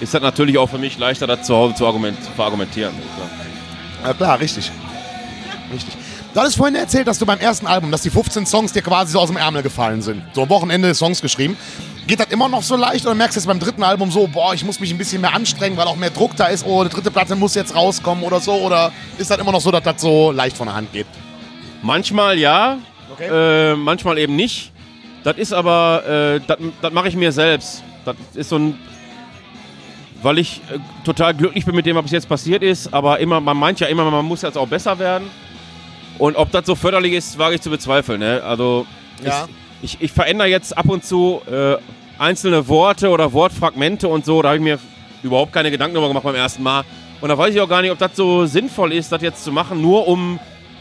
[0.00, 2.92] ist das natürlich auch für mich leichter, das zu Hause zu, argument, zu verargumentieren.
[3.16, 3.49] Klar.
[4.04, 4.70] Ja klar, richtig.
[5.72, 5.94] Richtig.
[6.32, 9.12] Du hattest vorhin erzählt, dass du beim ersten Album, dass die 15 Songs dir quasi
[9.12, 10.22] so aus dem Ärmel gefallen sind.
[10.32, 11.56] So am Wochenende Songs geschrieben.
[12.06, 14.54] Geht das immer noch so leicht oder merkst du jetzt beim dritten Album so, boah,
[14.54, 16.90] ich muss mich ein bisschen mehr anstrengen, weil auch mehr Druck da ist, oh, die
[16.90, 18.52] dritte Platte muss jetzt rauskommen oder so?
[18.54, 21.06] Oder ist das immer noch so, dass das so leicht von der Hand geht?
[21.82, 22.78] Manchmal ja,
[23.12, 23.72] Okay.
[23.72, 24.70] äh, manchmal eben nicht.
[25.24, 27.82] Das ist aber, äh, das das mache ich mir selbst.
[28.04, 28.78] Das ist so ein,
[30.22, 33.40] weil ich äh, total glücklich bin mit dem, was bis jetzt passiert ist, aber immer,
[33.40, 35.28] man meint ja immer, man muss jetzt auch besser werden.
[36.18, 38.20] Und ob das so förderlich ist, wage ich zu bezweifeln.
[38.20, 38.42] Ne?
[38.44, 38.86] Also
[39.24, 39.48] Ja.
[39.82, 41.76] ich, ich, ich verändere jetzt ab und zu äh,
[42.18, 44.42] einzelne Worte oder Wortfragmente und so.
[44.42, 44.78] Da habe ich mir
[45.22, 46.84] überhaupt keine Gedanken darüber gemacht beim ersten Mal.
[47.22, 49.52] Und da weiß ich auch gar nicht, ob das so sinnvoll ist, das jetzt zu
[49.52, 50.38] machen, nur um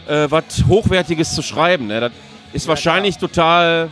[0.07, 1.87] äh, was Hochwertiges zu schreiben.
[1.87, 1.99] Ne?
[2.01, 2.11] Das
[2.53, 3.89] ist wahrscheinlich total.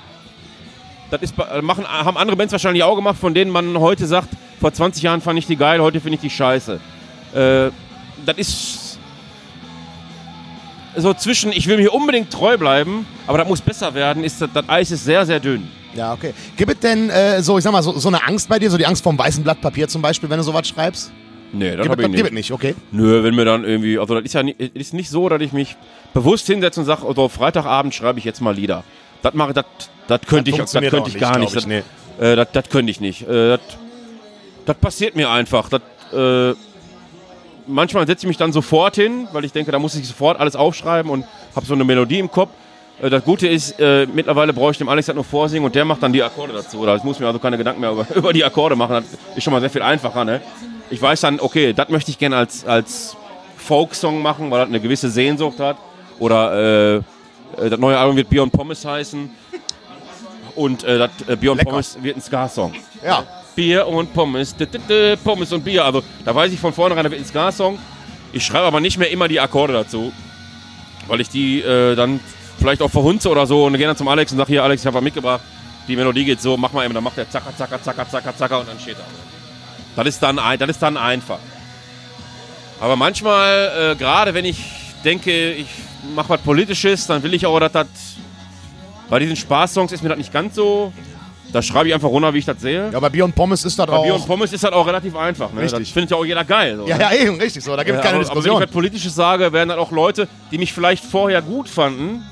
[1.10, 4.30] Das ist, bei- machen, haben andere Bands wahrscheinlich auch gemacht, von denen man heute sagt,
[4.60, 6.80] vor 20 Jahren fand ich die geil, heute finde ich die scheiße.
[7.34, 7.70] Äh,
[8.26, 9.00] das ist
[10.96, 14.50] so zwischen, ich will mir unbedingt treu bleiben, aber das muss besser werden, ist das,
[14.54, 15.68] das Eis ist sehr, sehr dünn.
[15.94, 16.34] Ja, okay.
[16.56, 18.78] Gibt es denn äh, so, ich sag mal, so, so eine Angst bei dir, so
[18.78, 21.12] die Angst vom weißen Blatt Papier zum Beispiel, wenn du sowas schreibst?
[21.54, 22.34] Nee, das Gibt habe ich gibt es nicht.
[22.34, 22.76] nicht, okay.
[22.92, 25.54] Nö, wenn mir dann irgendwie, also das ist ja nicht, ist nicht so, dass ich
[25.54, 25.76] mich
[26.14, 28.84] bewusst hinsetze und sage, also Freitagabend schreibe ich jetzt mal Lieder.
[29.22, 29.66] Das mache das,
[30.08, 31.50] das könnte ich, das könnte ich nicht, gar glaub nicht.
[31.50, 31.84] ich, Das, nee.
[32.20, 33.22] äh, das, das könnte ich nicht.
[33.28, 33.62] Äh, das,
[34.68, 35.70] das passiert mir einfach.
[35.70, 35.82] Das,
[36.14, 36.54] äh,
[37.66, 40.56] manchmal setze ich mich dann sofort hin, weil ich denke, da muss ich sofort alles
[40.56, 42.50] aufschreiben und habe so eine Melodie im Kopf.
[43.02, 45.86] Äh, Das Gute ist, äh, mittlerweile brauche ich dem Alex halt nur vorsingen und der
[45.86, 46.80] macht dann die Akkorde dazu.
[46.80, 48.94] Oder ich muss mir also keine Gedanken mehr über, über die Akkorde machen.
[48.94, 49.06] Das
[49.38, 50.24] ist schon mal sehr viel einfacher.
[50.26, 50.42] Ne?
[50.90, 53.16] Ich weiß dann, okay, das möchte ich gerne als, als
[53.58, 55.78] Folksong machen, weil das eine gewisse Sehnsucht hat.
[56.20, 59.30] Oder äh, äh, das neue Album wird Beyond Pommes heißen.
[60.56, 61.70] Und das äh, Beyond Lecker.
[61.70, 62.74] Pommes wird ein Ska-Song.
[63.04, 63.24] Ja.
[63.58, 64.56] Bier und Pommes,
[65.24, 65.84] Pommes und Bier.
[65.84, 67.80] Also da weiß ich von vornherein, da wird ein Ska-Song.
[68.32, 70.14] Ich schreibe aber nicht mehr immer die Akkorde dazu,
[71.08, 72.20] weil ich die äh, dann
[72.60, 74.86] vielleicht auch verhunze oder so und gehe dann zum Alex und sage, hier Alex, ich
[74.86, 75.42] habe was mitgebracht,
[75.88, 78.60] die Melodie geht so, mach mal eben, dann macht der zacker, zacker, zacker, zacker, zacker
[78.60, 79.06] und dann steht er.
[79.96, 81.40] Das ist dann, das ist dann einfach.
[82.80, 84.64] Aber manchmal, äh, gerade wenn ich
[85.04, 85.68] denke, ich
[86.14, 87.88] mache was Politisches, dann will ich auch, dass das
[89.10, 90.94] bei diesen Spaßsongs ist mir das nicht ganz so.
[91.54, 92.90] Da schreibe ich einfach runter, wie ich das sehe.
[92.92, 94.28] Ja, bei Bier und Pommes ist das Bei Bier und auch.
[94.28, 95.52] Pommes ist das auch relativ einfach.
[95.54, 95.62] Ne?
[95.62, 95.80] Richtig.
[95.80, 96.76] Das findet ja auch jeder geil.
[96.78, 97.04] So, Ja, ne?
[97.04, 97.76] ja, eben, richtig so.
[97.76, 98.62] Da gibt es keine aber, aber wenn ich Diskussion.
[98.64, 102.24] was Politisches sage, werden dann auch Leute, die mich vielleicht vorher gut fanden.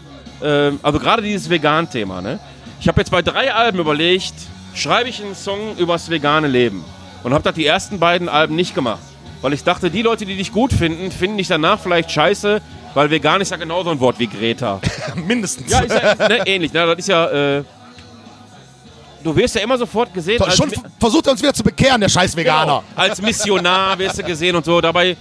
[0.43, 2.21] Ähm, also gerade dieses Vegan-Thema.
[2.21, 2.39] Ne?
[2.81, 4.33] Ich habe jetzt bei drei Alben überlegt,
[4.73, 6.83] schreibe ich einen Song übers vegane Leben.
[7.23, 8.99] Und habe das die ersten beiden Alben nicht gemacht.
[9.41, 12.61] Weil ich dachte, die Leute, die dich gut finden, finden dich danach vielleicht scheiße,
[12.93, 14.79] weil vegan ist ja genauso ein Wort wie Greta.
[15.27, 15.71] Mindestens.
[15.71, 16.73] Ja, ist ja ne, ähnlich.
[16.73, 16.85] Ne?
[16.85, 17.57] Das ist ja.
[17.59, 17.63] Äh,
[19.25, 20.37] du wirst ja immer sofort gesehen.
[20.37, 22.65] So, schon versucht er uns wieder zu bekehren, der scheiß Veganer.
[22.65, 22.83] Genau.
[22.95, 24.79] Als Missionar wirst du gesehen und so.
[24.79, 25.17] Dabei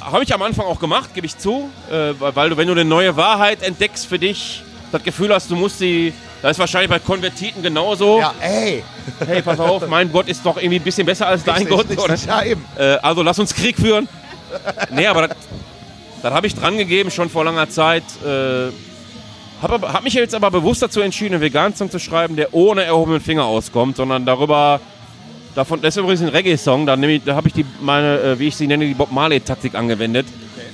[0.00, 1.70] habe ich am Anfang auch gemacht, gebe ich zu.
[1.90, 4.62] Äh, weil du, wenn du eine neue Wahrheit entdeckst für dich,
[4.92, 6.12] das Gefühl hast, du musst die.
[6.42, 8.20] Das ist wahrscheinlich bei Konvertiten genauso.
[8.20, 8.84] Ja, ey.
[9.26, 11.88] Hey, pass auf, mein Gott ist doch irgendwie ein bisschen besser als dein Richtig, Gott.
[11.88, 12.04] richtig.
[12.04, 12.16] Oder?
[12.26, 12.64] Ja, eben.
[12.76, 14.06] Äh, also lass uns Krieg führen.
[14.90, 15.36] nee, aber das,
[16.22, 18.04] das habe ich dran gegeben schon vor langer Zeit.
[18.24, 18.68] Äh,
[19.62, 23.20] habe hab mich jetzt aber bewusst dazu entschieden, einen Vegan-Song zu schreiben, der ohne erhobenen
[23.20, 24.80] Finger auskommt, sondern darüber.
[25.54, 28.56] Davon, das ist übrigens ein Reggae-Song, da, da habe ich die, meine, äh, wie ich
[28.56, 30.26] sie nenne, die Bob Marley-Taktik angewendet.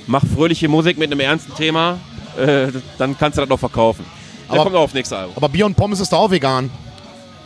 [0.07, 1.99] Mach fröhliche Musik mit einem ernsten Thema,
[2.37, 2.67] äh,
[2.97, 4.05] dann kannst du das noch verkaufen.
[4.49, 5.33] Der Aber- kommt auch aufs nächste Album.
[5.37, 6.69] Aber Bier und Pommes ist doch auch vegan.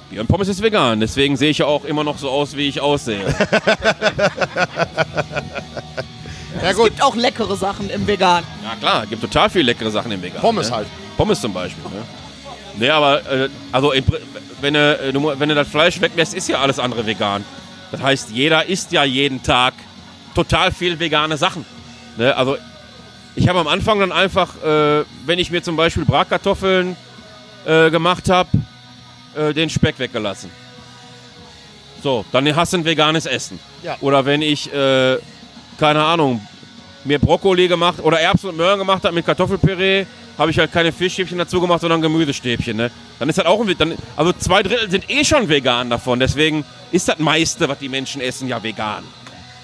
[0.09, 2.67] Bier und Pommes ist vegan, deswegen sehe ich ja auch immer noch so aus, wie
[2.67, 3.21] ich aussehe.
[6.67, 6.89] Ja, Es gut.
[6.89, 8.43] gibt auch leckere Sachen im Vegan.
[8.63, 10.41] Ja klar, gibt total viele leckere Sachen im Vegan.
[10.41, 10.75] Pommes ne?
[10.77, 10.87] halt.
[11.15, 11.83] Pommes zum Beispiel.
[11.83, 12.03] Ne?
[12.77, 13.93] Nee, aber äh, also
[14.61, 17.43] wenn du, äh, du, wenn du das Fleisch weglässt, ist ja alles andere vegan.
[17.91, 19.73] Das heißt, jeder isst ja jeden Tag
[20.35, 21.65] total viel vegane Sachen.
[22.17, 22.35] Ne?
[22.35, 22.57] Also
[23.35, 26.95] ich habe am Anfang dann einfach, äh, wenn ich mir zum Beispiel Bratkartoffeln
[27.65, 28.49] äh, gemacht habe,
[29.35, 30.49] äh, den Speck weggelassen.
[32.03, 33.59] So, dann hast du ein veganes Essen.
[33.83, 33.97] Ja.
[34.01, 35.17] Oder wenn ich, äh,
[35.79, 36.45] keine Ahnung,
[37.07, 40.05] mir Brokkoli gemacht oder Erbsen und Möhren gemacht habe mit Kartoffelpüree,
[40.37, 42.77] habe ich halt keine Fischstäbchen dazu gemacht, sondern Gemüsestäbchen.
[42.77, 42.91] Ne?
[43.19, 46.19] Dann ist halt auch ein, dann, also zwei Drittel sind eh schon vegan davon.
[46.19, 49.03] Deswegen ist das meiste, was die Menschen essen, ja vegan.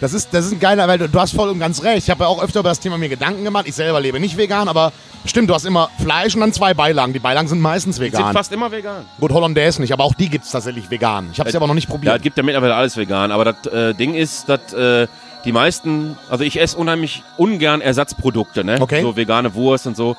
[0.01, 1.99] Das ist, das ist ein geiler, weil du, du hast voll und ganz recht.
[2.03, 3.65] Ich habe ja auch öfter über das Thema mir Gedanken gemacht.
[3.67, 4.91] Ich selber lebe nicht vegan, aber
[5.25, 7.13] stimmt, du hast immer Fleisch und dann zwei Beilagen.
[7.13, 8.33] Die Beilagen sind meistens Sind vegan.
[8.33, 9.05] fast immer vegan.
[9.19, 11.29] Gut, Hollandaise nicht, aber auch die gibt es tatsächlich vegan.
[11.31, 12.17] Ich habe sie aber noch nicht Ja, probiert.
[12.17, 15.07] es gibt ja mittlerweile alles vegan, aber das äh, Ding ist, dass äh,
[15.45, 18.77] die meisten, also ich esse unheimlich ungern Ersatzprodukte, ne?
[18.79, 19.01] Okay.
[19.01, 20.15] So vegane Wurst und so,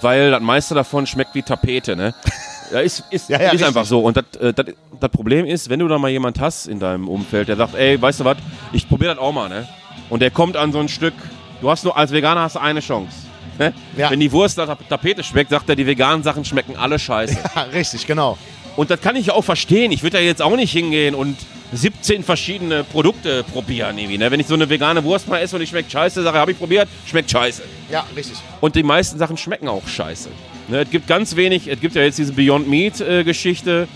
[0.00, 2.14] weil das meiste davon schmeckt wie Tapete, ne?
[2.70, 3.68] Ja, ist, ist, Ja, ja, ist richtig.
[3.68, 4.00] einfach so.
[4.00, 7.48] Und das, äh, das, Problem ist, wenn du da mal jemand hast in deinem Umfeld,
[7.48, 8.36] der sagt, ey, weißt du was,
[8.72, 9.66] ich probiere das auch mal, ne?
[10.10, 11.14] Und der kommt an so ein Stück,
[11.62, 13.16] du hast nur, als Veganer hast du eine Chance.
[13.58, 13.72] Ne?
[13.96, 14.10] Ja.
[14.10, 17.38] Wenn die Wurst nach Tapete schmeckt, sagt er, die veganen Sachen schmecken alle scheiße.
[17.54, 18.38] Ja, richtig, genau.
[18.78, 19.90] Und das kann ich ja auch verstehen.
[19.90, 21.36] Ich würde da jetzt auch nicht hingehen und
[21.72, 23.98] 17 verschiedene Produkte probieren.
[23.98, 24.30] Irgendwie, ne?
[24.30, 26.58] Wenn ich so eine vegane Wurst mal esse und die schmeckt scheiße, sage habe ich
[26.58, 27.62] probiert, schmeckt scheiße.
[27.90, 28.38] Ja, richtig.
[28.60, 30.28] Und die meisten Sachen schmecken auch scheiße.
[30.68, 30.82] Ne?
[30.82, 33.88] Es gibt ganz wenig, es gibt ja jetzt diese Beyond Meat-Geschichte.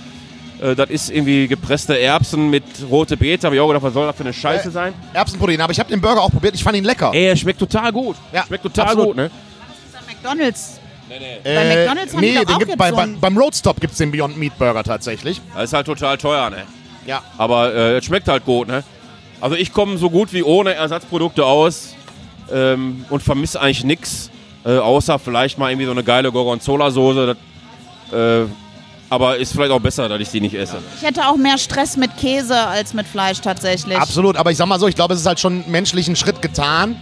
[0.61, 3.47] Äh, das ist irgendwie gepresste Erbsen mit rote Beete.
[3.47, 4.95] Habe ich auch gedacht, was soll das für eine Scheiße Äh, sein?
[5.15, 6.57] Erbsenprotein, aber ich habe den Burger auch probiert.
[6.57, 7.13] Ich fand ihn lecker.
[7.15, 8.17] Ey, er schmeckt total gut.
[8.33, 9.07] Ja, schmeckt total absolut.
[9.07, 9.31] gut, ne?
[10.25, 10.35] Bei
[11.13, 11.45] McDonalds.
[11.45, 13.21] Äh, bei McDonald's haben die nee, doch den auch gibt jetzt bei, so bei, einen-
[13.21, 15.41] beim Roadstop gibt es den Beyond Meat Burger tatsächlich.
[15.55, 16.65] Das ist halt total teuer, ne?
[17.07, 17.23] Ja.
[17.39, 18.83] Aber äh, es schmeckt halt gut, ne?
[19.41, 21.95] Also ich komme so gut wie ohne Ersatzprodukte aus
[22.53, 24.31] ähm, und vermisse eigentlich nichts,
[24.65, 27.37] äh, außer vielleicht mal irgendwie so eine geile Gorgonzola-Soße.
[28.11, 28.47] Das, äh,
[29.11, 30.79] aber ist vielleicht auch besser, dass ich die nicht esse.
[30.97, 33.99] Ich hätte auch mehr Stress mit Käse als mit Fleisch tatsächlich.
[33.99, 36.41] Absolut, aber ich sag mal so, ich glaube, es ist halt schon menschlich ein Schritt
[36.41, 36.97] getan,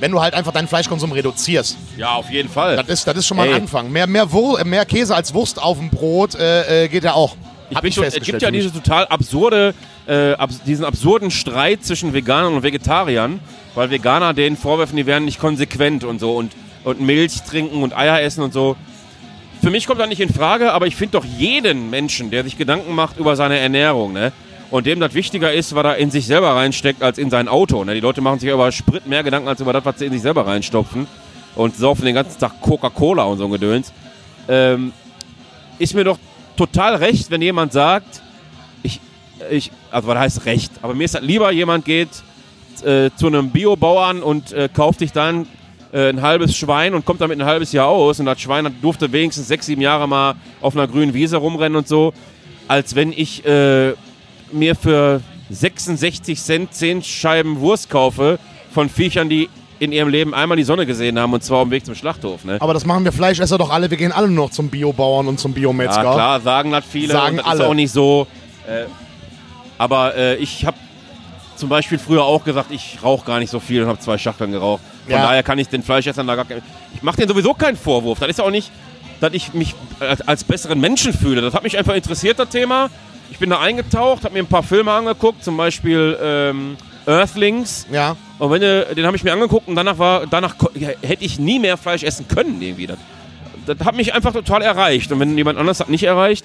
[0.00, 1.76] wenn du halt einfach deinen Fleischkonsum reduzierst.
[1.96, 2.76] Ja, auf jeden Fall.
[2.76, 3.54] Das ist, das ist schon mal Ey.
[3.54, 3.92] ein Anfang.
[3.92, 7.36] Mehr, mehr, Wur mehr Käse als Wurst auf dem Brot äh, äh, geht ja auch.
[7.70, 9.74] Ich bin schon, es gibt ja diese total absurde,
[10.08, 13.38] äh, abs diesen absurden Streit zwischen Veganern und Vegetariern,
[13.76, 17.96] weil Veganer denen vorwerfen, die wären nicht konsequent und so und, und Milch trinken und
[17.96, 18.76] Eier essen und so.
[19.62, 22.56] Für mich kommt das nicht in Frage, aber ich finde doch jeden Menschen, der sich
[22.56, 24.32] Gedanken macht über seine Ernährung, ne?
[24.70, 27.84] Und dem das wichtiger ist, was er in sich selber reinsteckt, als in sein Auto.
[27.84, 27.94] Ne?
[27.94, 30.22] Die Leute machen sich über Sprit mehr Gedanken als über das, was sie in sich
[30.22, 31.06] selber reinstopfen
[31.56, 33.92] und saufen den ganzen Tag Coca-Cola und so ein Gedöns.
[34.48, 34.92] Ähm,
[35.78, 36.18] ist mir doch
[36.56, 38.22] total recht, wenn jemand sagt,
[38.82, 39.00] ich,
[39.50, 42.08] ich, also was heißt recht, aber mir ist das lieber, jemand geht
[42.84, 45.46] äh, zu einem Biobauern und äh, kauft sich dann
[45.92, 49.10] äh, ein halbes Schwein und kommt damit ein halbes Jahr aus und das Schwein durfte
[49.10, 52.12] wenigstens sechs, sieben Jahre mal auf einer grünen Wiese rumrennen und so,
[52.68, 53.94] als wenn ich äh,
[54.52, 55.20] mir für
[55.50, 58.38] 66 Cent 10 Scheiben Wurst kaufe
[58.72, 59.48] von Viechern, die
[59.78, 62.44] in ihrem Leben einmal die Sonne gesehen haben und zwar auf dem Weg zum Schlachthof.
[62.44, 62.58] Ne?
[62.60, 63.90] Aber das machen wir Fleischesser doch alle.
[63.90, 66.04] Wir gehen alle nur noch zum Biobauern und zum Biometzger.
[66.04, 67.12] Ja, klar, sagen das viele.
[67.12, 67.62] Sagen das alle.
[67.62, 68.26] ist auch nicht so.
[68.68, 68.84] Äh,
[69.78, 70.76] aber äh, ich habe
[71.56, 74.52] zum Beispiel früher auch gesagt, ich rauche gar nicht so viel und habe zwei Schachteln
[74.52, 74.82] geraucht.
[75.04, 75.22] Von Ja.
[75.22, 76.62] daher kann ich den Fleischessern da gar kein,
[76.94, 78.18] Ich mache denen sowieso keinen Vorwurf.
[78.18, 78.70] Das ist ja auch nicht,
[79.20, 81.40] dass ich mich als, als besseren Menschen fühle.
[81.40, 82.90] Das hat mich einfach interessiert, das Thema.
[83.30, 86.76] Ich bin da eingetaucht, habe mir ein paar Filme angeguckt, zum Beispiel ähm,
[87.06, 87.86] Earthlings.
[87.90, 88.16] Ja.
[88.38, 90.56] Und wenn den habe ich mir angeguckt und danach war, danach
[91.02, 92.86] hätte ich nie mehr Fleisch essen können irgendwie.
[92.86, 92.98] Das,
[93.66, 95.12] das hat mich einfach total erreicht.
[95.12, 96.44] Und wenn jemand anders hat nicht erreicht,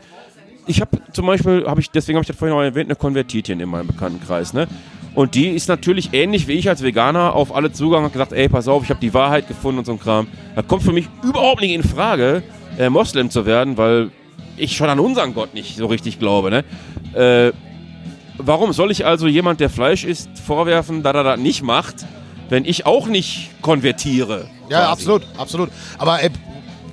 [0.68, 3.60] ich habe zum Beispiel, hab ich, deswegen habe ich das vorhin auch erwähnt, eine Konvertitin
[3.60, 4.54] in meinem Bekanntenkreis.
[4.54, 4.68] Ne?
[5.14, 8.34] Und die ist natürlich ähnlich wie ich als Veganer auf alle zugegangen und hat gesagt,
[8.34, 10.28] ey, pass auf, ich habe die Wahrheit gefunden und so ein Kram.
[10.56, 12.44] Das kommt für mich überhaupt nicht in Frage,
[12.78, 14.12] äh, Moslem zu werden, weil
[14.58, 16.50] ich schon an unseren Gott nicht so richtig glaube.
[16.50, 16.64] Ne?
[17.14, 17.54] Äh,
[18.38, 22.06] warum soll ich also jemand, der Fleisch isst, vorwerfen, dass er das nicht macht,
[22.50, 24.48] wenn ich auch nicht konvertiere?
[24.70, 24.92] Ja, quasi?
[24.92, 25.70] absolut, absolut.
[25.98, 26.30] Aber äh,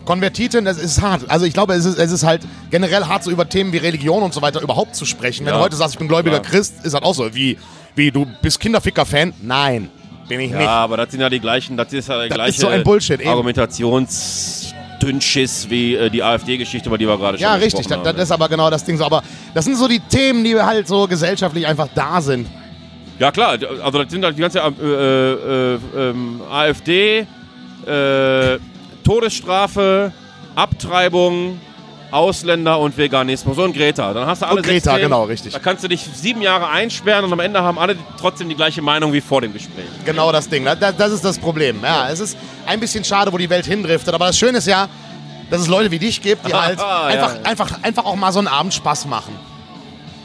[0.05, 1.31] Konvertiten, das ist hart.
[1.31, 4.23] Also ich glaube, es ist, es ist halt generell hart, so über Themen wie Religion
[4.25, 5.47] und so weiter überhaupt zu sprechen.
[5.47, 5.59] Wenn Ja.
[5.59, 6.43] du heute sagst, ich bin gläubiger Ja.
[6.43, 7.33] Christ, ist das auch so.
[7.35, 7.57] Wie,
[7.95, 9.33] wie du bist Kinderficker-Fan?
[9.43, 9.91] Nein,
[10.29, 10.67] bin ich Ja, nicht.
[10.69, 12.83] aber das sind ja die gleichen, das ist ja der Das gleiche ist so ein
[12.83, 13.31] Bullshit, eben.
[15.03, 17.87] Argumentationsdünnschiss wie äh, die AfD-Geschichte, über die wir gerade schon Ja, richtig.
[17.87, 19.05] Das, das ist aber genau das Ding so.
[19.05, 19.23] Aber
[19.55, 22.49] das sind so die Themen, die halt so gesellschaftlich einfach da sind.
[23.19, 27.27] Ja klar, also das sind halt die ganze äh, äh, ähm, AfD,
[27.87, 28.59] äh,
[29.05, 30.13] Todesstrafe,
[30.55, 31.61] Abtreibung,
[32.13, 34.13] Ausländer und Veganismus und Greta.
[34.13, 35.05] Dann hast du alle Und Greta, Themen.
[35.05, 35.53] genau, richtig.
[35.53, 38.83] Da kannst du dich sieben Jahre einsperren und am Ende haben alle trotzdem die gleiche
[38.83, 39.87] Meinung wie vor dem Gespräch.
[40.05, 40.65] Genau das Ding.
[40.65, 41.79] Das, das ist das Problem.
[41.83, 42.37] Ja, es ist
[42.67, 44.15] ein bisschen schade, wo die Welt hindriftet.
[44.15, 44.89] Aber das Schöne ist ja,
[45.51, 47.05] dass es Leute wie dich gibt, die halt Ja.
[47.07, 49.35] einfach, einfach, einfach auch mal so einen Abend Spaß machen.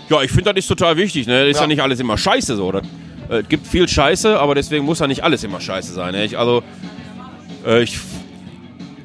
[0.10, 1.26] Ja, ich finde, das ist total wichtig.
[1.28, 1.40] Ne?
[1.42, 1.62] Das ist ja.
[1.64, 1.68] Ja.
[1.68, 2.72] nicht alles immer scheiße so.
[2.72, 2.84] Das,
[3.30, 6.14] äh, es gibt viel Scheiße, aber deswegen muss ja nicht alles immer scheiße sein.
[6.14, 6.24] Ne?
[6.26, 6.64] Ich, also,
[7.66, 7.98] äh, ich,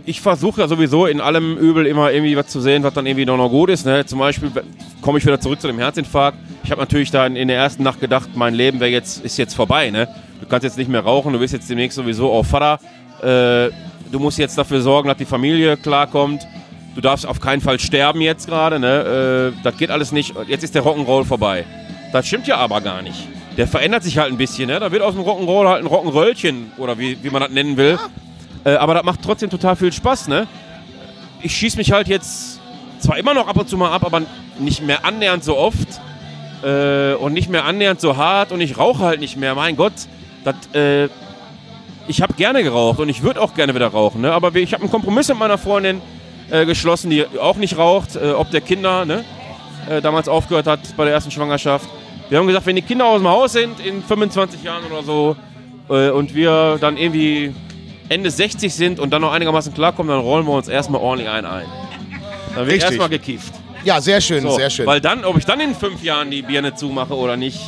[0.05, 3.25] ich versuche ja sowieso in allem Übel immer irgendwie was zu sehen, was dann irgendwie
[3.25, 3.87] noch, noch gut ist.
[3.87, 4.05] Ne?
[4.05, 4.51] Zum Beispiel
[5.01, 6.39] komme ich wieder zurück zu dem Herzinfarkt.
[6.65, 9.55] Ich habe natürlich da in, der ersten Nacht gedacht, mein Leben wäre jetzt, ist jetzt
[9.55, 9.91] vorbei.
[9.91, 10.09] Ne?
[10.41, 12.81] Du kannst jetzt nicht mehr rauchen, du bist jetzt demnächst sowieso auf Vater.
[13.21, 13.71] Äh,
[14.11, 16.47] du musst jetzt dafür sorgen, dass die Familie klarkommt.
[16.95, 18.79] Du darfst auf keinen Fall sterben jetzt gerade.
[18.79, 19.53] Ne?
[19.55, 20.35] Äh, das geht alles nicht.
[20.49, 21.65] Jetzt ist der Rock'n'Roll vorbei.
[22.13, 23.29] Das stimmt ja aber gar nicht.
[23.57, 24.67] Der verändert sich halt ein bisschen.
[24.69, 24.81] Ne?
[24.81, 27.99] Da wird aus dem Rock'n'Roll halt ein Rock'n'Röllchen oder wie, wie man das nennen will.
[28.65, 30.29] Äh, aber das macht trotzdem total viel Spaß.
[30.29, 30.47] Ne?
[31.41, 32.61] Ich schieße mich halt jetzt
[33.01, 34.23] zwar immer noch ab und zu mal ab, aber
[34.59, 35.89] nicht mehr annähernd so oft
[36.63, 39.55] äh, und nicht mehr annähernd so hart und ich rauche halt nicht mehr.
[39.55, 39.93] Mein Gott,
[40.45, 41.09] das, äh,
[42.09, 44.21] ich habe gerne geraucht und ich würde auch gerne wieder rauchen.
[44.21, 44.33] Ne?
[44.33, 46.01] Aber ich habe einen Kompromiss mit meiner Freundin
[46.51, 49.25] äh, geschlossen, die auch nicht raucht, äh, ob der Kinder ne?
[49.89, 51.89] äh, damals aufgehört hat bei der ersten Schwangerschaft.
[52.29, 55.37] Wir haben gesagt, wenn die Kinder aus dem Haus sind in 25 Jahren oder so
[55.89, 57.53] und wir dann irgendwie
[58.13, 61.45] Ende 60 sind und dann noch einigermaßen klarkommen, dann rollen wir uns erstmal ordentlich ein
[61.45, 61.67] ein.
[62.55, 62.83] Dann wird Richtig.
[62.83, 63.53] erstmal gekifft.
[63.85, 64.87] Ja, sehr schön, So, sehr schön.
[64.87, 67.59] Weil dann, ob ich dann in fünf Jahren die Birne zumache oder nicht,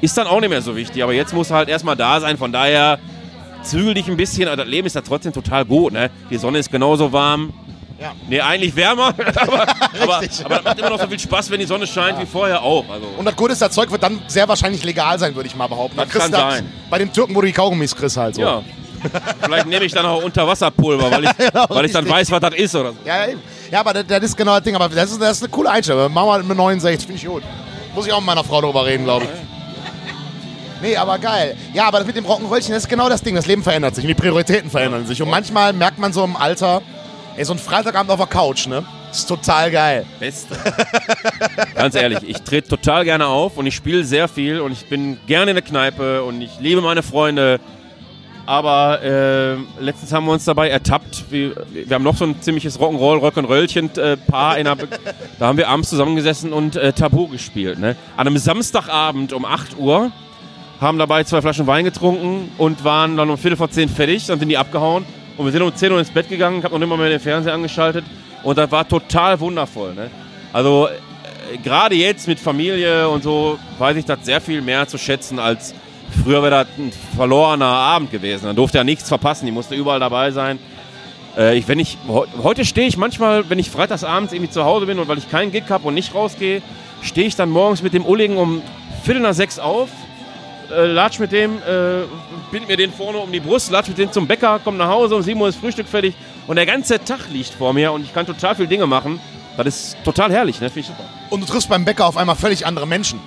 [0.00, 1.02] ist dann auch nicht mehr so wichtig.
[1.02, 2.38] Aber jetzt muss halt erstmal da sein.
[2.38, 2.98] Von daher
[3.62, 4.48] zügel dich ein bisschen.
[4.48, 5.92] Aber das Leben ist ja trotzdem total gut.
[5.92, 6.10] Ne?
[6.30, 7.52] Die Sonne ist genauso warm.
[8.00, 8.12] Ja.
[8.28, 9.08] Nee, eigentlich wärmer.
[9.34, 9.62] aber,
[10.00, 12.62] aber, aber das macht immer noch so viel Spaß, wenn die Sonne scheint wie vorher
[12.62, 12.88] auch.
[12.88, 15.56] Also, Und das Gute ist, das Zeug wird dann sehr wahrscheinlich legal sein, würde ich
[15.56, 15.96] mal behaupten.
[15.96, 16.72] Das Da kriegst kann sein.
[16.88, 18.42] Bei den Türken, wo du die Kaugummis kriegst halt so.
[18.42, 18.62] ja.
[19.40, 21.30] Vielleicht nehme ich dann auch Unterwasserpulver, weil ich,
[21.68, 22.98] weil ich dann weiß, was das ist oder so.
[23.04, 23.40] Ja, eben.
[23.70, 24.74] ja aber das, das ist genau das Ding.
[24.74, 26.12] Aber das ist, das ist eine coole Einstellung.
[26.12, 27.42] Machen wir mit 69, finde ich gut.
[27.94, 29.30] Muss ich auch mit meiner Frau darüber reden, glaube ich.
[30.80, 31.56] Nee, aber geil.
[31.74, 33.34] Ja, aber das mit dem Rockenröllchen, das ist genau das Ding.
[33.34, 35.20] Das Leben verändert sich und die Prioritäten verändern sich.
[35.20, 36.82] Und manchmal merkt man so im Alter,
[37.36, 38.84] ey, so ein Freitagabend auf der Couch, ne?
[39.10, 40.04] Ist total geil.
[40.20, 40.54] Beste.
[41.74, 45.18] Ganz ehrlich, ich trete total gerne auf und ich spiele sehr viel und ich bin
[45.26, 47.58] gerne in der Kneipe und ich liebe meine Freunde.
[48.48, 51.24] Aber äh, letztens haben wir uns dabei ertappt.
[51.28, 54.54] Wir, wir haben noch so ein ziemliches Rock'n'Roll, Rock'n'Röllchen-Paar.
[54.74, 54.88] Be-
[55.38, 57.78] da haben wir abends zusammengesessen und äh, Tabu gespielt.
[57.78, 57.94] Ne?
[58.16, 60.12] An einem Samstagabend um 8 Uhr
[60.80, 64.24] haben dabei zwei Flaschen Wein getrunken und waren dann um Viertel vor zehn fertig.
[64.28, 65.04] Dann sind die abgehauen
[65.36, 66.60] und wir sind um 10 Uhr ins Bett gegangen.
[66.60, 68.06] Ich habe noch nicht mal mehr den Fernseher angeschaltet
[68.44, 69.92] und das war total wundervoll.
[69.92, 70.10] Ne?
[70.54, 70.88] Also
[71.62, 75.74] gerade jetzt mit Familie und so, weiß ich das sehr viel mehr zu schätzen als
[76.22, 78.46] früher wäre das ein verlorener Abend gewesen.
[78.46, 80.58] Dann durfte ja nichts verpassen, die musste überall dabei sein.
[81.36, 81.96] Äh, ich, wenn ich,
[82.42, 85.52] heute stehe ich manchmal, wenn ich freitagsabends irgendwie zu Hause bin und weil ich keinen
[85.52, 86.62] Gig habe und nicht rausgehe,
[87.02, 88.62] stehe ich dann morgens mit dem Ulligen um
[89.04, 89.88] Viertel nach sechs auf,
[90.70, 92.04] äh, latsch mit dem, äh,
[92.50, 95.16] bind mir den vorne um die Brust, latsch mit dem zum Bäcker, komm nach Hause,
[95.16, 96.14] um 7 Uhr ist Frühstück fertig
[96.46, 99.20] und der ganze Tag liegt vor mir und ich kann total viele Dinge machen.
[99.56, 100.68] Das ist total herrlich, ne?
[100.70, 101.04] Finde ich super.
[101.30, 103.18] Und du triffst beim Bäcker auf einmal völlig andere Menschen.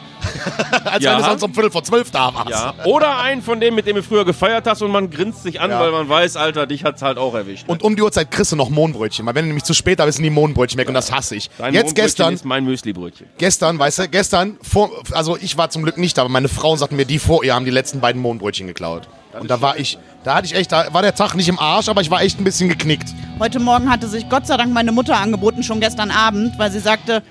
[0.85, 1.11] Als Ja.
[1.13, 2.49] wenn du sonst um Viertel vor zwölf da warst.
[2.49, 2.73] Ja.
[2.85, 5.71] Oder einen von dem, mit dem du früher gefeiert hast und man grinst sich an,
[5.71, 5.79] Ja.
[5.79, 7.65] weil man weiß, Alter, dich hat's halt auch erwischt.
[7.67, 9.25] Und um die Uhrzeit kriegst du noch Mohnbrötchen.
[9.25, 11.35] Weil wenn du nämlich zu spät da bist, sind die Mohnbrötchen weg und das hasse
[11.35, 11.49] ich.
[11.57, 13.27] Dein Jetzt gestern, ist mein Müslibrötchen.
[13.37, 16.75] gestern, weißt du, gestern, vor, also ich war zum Glück nicht da, aber meine Frau
[16.75, 19.07] sagte mir, die vor ihr haben die letzten beiden Mohnbrötchen geklaut.
[19.39, 21.87] Und da war ich, da hatte ich echt, da war der Tag nicht im Arsch,
[21.87, 23.07] aber ich war echt ein bisschen geknickt.
[23.39, 26.79] Heute Morgen hatte sich Gott sei Dank meine Mutter angeboten, schon gestern Abend, weil sie
[26.81, 27.23] sagte,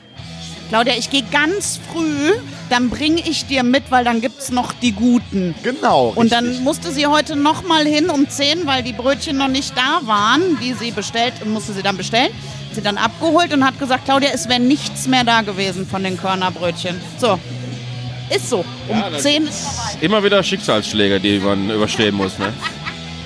[0.71, 2.33] Claudia, ich gehe ganz früh,
[2.71, 5.53] dann bringe ich dir mit, weil dann gibt's noch die guten.
[5.65, 6.13] Genau.
[6.15, 6.39] Und richtig.
[6.39, 10.01] dann musste sie heute noch mal hin um 10, weil die Brötchen noch nicht da
[10.07, 12.31] waren, die sie bestellt, musste sie dann bestellen.
[12.69, 16.05] Hat Sie dann abgeholt und hat gesagt, Claudia, es wäre nichts mehr da gewesen von
[16.05, 17.01] den Körnerbrötchen.
[17.19, 17.37] So,
[18.33, 18.65] ist so.
[18.87, 19.99] Um Ja, das 10 ist vorbei.
[20.03, 22.53] Immer wieder Schicksalsschläge, die man überstehen muss, ne?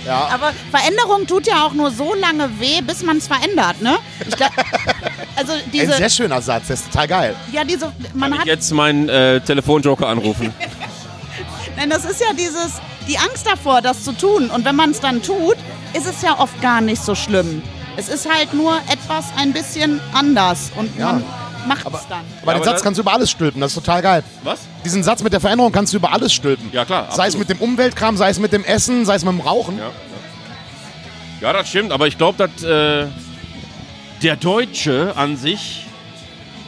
[0.07, 0.29] ja.
[0.33, 3.97] Aber Veränderung tut ja auch nur so lange weh, bis man es verändert, ne?
[4.27, 4.51] Ich glaub,
[5.37, 7.37] also Ein diese, sehr schöner Satz, der ist total geil.
[7.53, 10.53] ja diese, man Kann hat, ich jetzt meinen äh, Telefonjoker anrufen?
[11.77, 14.51] nein, das ist ja dieses, die Angst davor, das zu tun.
[14.51, 15.57] Und wenn man es dann tut,
[15.93, 17.63] ist es ja oft gar nicht so schlimm.
[17.97, 21.13] Es ist halt nur etwas ein bisschen anders und Ja.
[21.13, 21.25] man
[21.67, 22.21] macht Aber- es dann.
[22.43, 24.25] Aber den aber Satz kannst du über alles stülpen, das ist total geil.
[24.43, 24.61] Was?
[24.85, 26.71] Diesen Satz mit der Veränderung kannst du über alles stülpen.
[26.73, 27.49] Ja, klar, Sei es absolut.
[27.49, 29.79] mit dem Umweltkram, sei es mit dem Essen, sei es mit dem Rauchen.
[29.79, 29.91] Ja, ja.
[31.49, 33.07] ja das stimmt, aber ich glaube, dass äh,
[34.23, 35.87] der Deutsche an sich,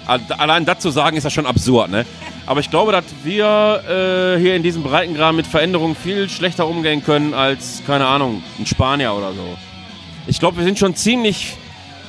[0.07, 2.05] allein das zu sagen, ist ja schon absurd, ne?
[2.49, 3.83] Aber ich glaube, dass wir
[4.37, 8.67] äh, hier in diesem Breitengraden mit Veränderungen viel schlechter umgehen können als, keine Ahnung, ein
[8.67, 9.59] Spanier oder so.
[10.29, 11.57] Ich glaube, wir sind schon ziemlich,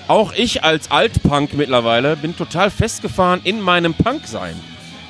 [0.08, 4.56] auch ich als Altpunk mittlerweile, bin total festgefahren in meinem Punk-Sein.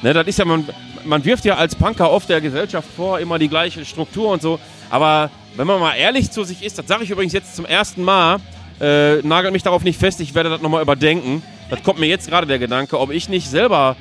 [0.01, 0.67] Ne, das ist ja, man,
[1.05, 4.59] man wirft ja als Punker oft der Gesellschaft vor, immer die gleiche Struktur und so.
[4.89, 8.03] Aber wenn man mal ehrlich zu sich ist, das sage ich übrigens jetzt zum ersten
[8.03, 8.37] Mal,
[8.79, 11.41] äh, nagelt mich darauf nicht fest, ich werde das nochmal überdenken.
[11.69, 13.95] Das kommt mir jetzt gerade der Gedanke, ob ich nicht selber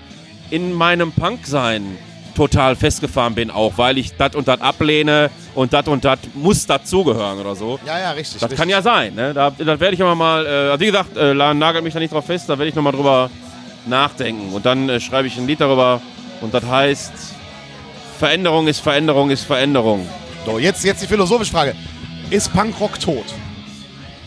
[0.50, 1.98] in meinem Punk-Sein
[2.36, 6.66] total festgefahren bin, auch weil ich das und das ablehne und das und das muss
[6.66, 7.80] dazugehören oder so.
[7.84, 8.34] Ja, ja, richtig.
[8.34, 8.58] Das richtig.
[8.58, 9.32] kann ja sein, ne?
[9.32, 12.12] Da, da werde ich immer mal, äh, also wie gesagt, äh, nagelt mich da nicht
[12.12, 13.30] drauf fest, da werde ich nochmal drüber
[13.86, 14.52] nachdenken.
[14.52, 16.00] Und dann äh, schreibe ich ein Lied darüber
[16.42, 17.12] und das heißt,
[18.18, 20.06] Veränderung ist Veränderung ist Veränderung.
[20.44, 21.74] So, jetzt, jetzt die philosophische Frage.
[22.30, 23.24] Ist Punkrock tot?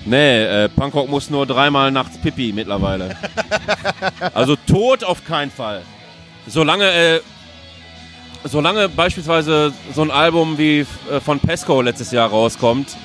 [0.05, 3.16] Nee, äh, Punkrock muss nur dreimal nachts Pipi mittlerweile.
[4.34, 5.84] also tot auf keinen Fall.
[6.47, 7.20] Solange, äh,
[8.44, 10.80] solange beispielsweise so ein Album wie
[11.12, 12.96] äh, von Pesco letztes Jahr rauskommt,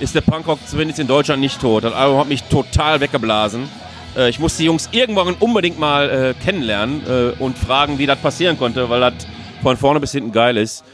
[0.00, 1.84] ist der Punkrock zumindest in Deutschland nicht tot.
[1.84, 3.68] Das Album hat mich total weggeblasen.
[4.16, 8.58] Äh, ich muss die Jungs irgendwann unbedingt mal äh, kennenlernen und fragen, wie das passieren
[8.58, 9.14] konnte, weil das
[9.62, 10.84] von vorne bis hinten geil ist.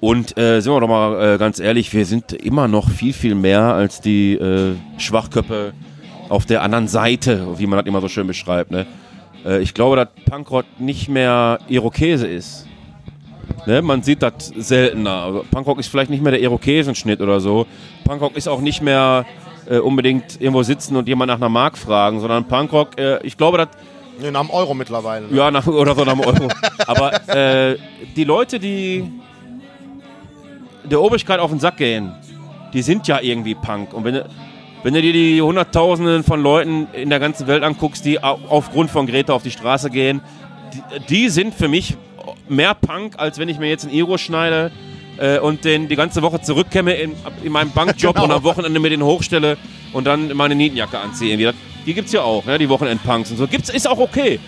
[0.00, 3.34] Und äh, sind wir doch mal äh, ganz ehrlich, wir sind immer noch viel, viel
[3.34, 5.72] mehr als die äh, Schwachköppe
[6.28, 8.70] auf der anderen Seite, wie man das immer so schön beschreibt.
[8.70, 8.86] Ne?
[9.62, 12.67] Ich glaube, dass Punkrock nicht mehr Irokese ist.
[13.66, 13.82] Ne?
[13.82, 15.22] Man sieht das seltener.
[15.24, 17.66] Also Punkrock ist vielleicht nicht mehr der Irokesenschnitt oder so.
[18.04, 19.26] Punkrock ist auch nicht mehr
[19.68, 23.58] äh, unbedingt irgendwo sitzen und jemand nach einer Mark fragen, sondern Punkrock, äh, ich glaube,
[23.58, 23.68] dass
[24.20, 25.28] Nee, nach dem Euro mittlerweile.
[25.28, 25.36] ne?
[25.36, 26.48] ja, nach, oder so nach dem Euro.
[26.88, 27.76] Aber äh,
[28.16, 29.04] die Leute, die
[30.84, 32.12] der Obrigkeit auf den Sack gehen,
[32.72, 33.92] die sind ja irgendwie Punk.
[33.94, 34.26] Und wenn du,
[34.82, 38.90] wenn du dir die Hunderttausenden von Leuten in der ganzen Welt anguckst, die au- aufgrund
[38.90, 40.20] von Greta auf die Straße gehen,
[40.72, 41.96] die, die sind für mich
[42.48, 44.70] mehr Punk, als wenn ich mir jetzt ein Iro schneide
[45.18, 47.12] äh, und den die ganze Woche zurückkämme in,
[47.42, 48.26] in meinem Bankjob Genau.
[48.26, 49.56] und am Wochenende mir den hochstelle
[49.92, 51.30] und dann meine Nietenjacke anziehe.
[51.30, 51.44] Irgendwie.
[51.44, 51.54] Das-
[51.86, 52.58] Die gibt's ja auch, ne?
[52.58, 53.46] die Wochenendpunks und so.
[53.46, 54.38] Gibt's, ist auch okay.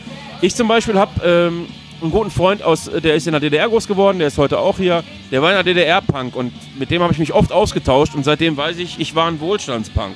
[0.42, 1.66] Ich zum Beispiel habe ähm,
[2.02, 4.78] einen guten Freund aus, der ist in der DDR groß geworden, der ist heute auch
[4.78, 5.04] hier.
[5.30, 8.24] Der war in der DDR Punk und mit dem habe ich mich oft ausgetauscht und
[8.24, 10.14] seitdem weiß ich, ich war ein Wohlstandspunk.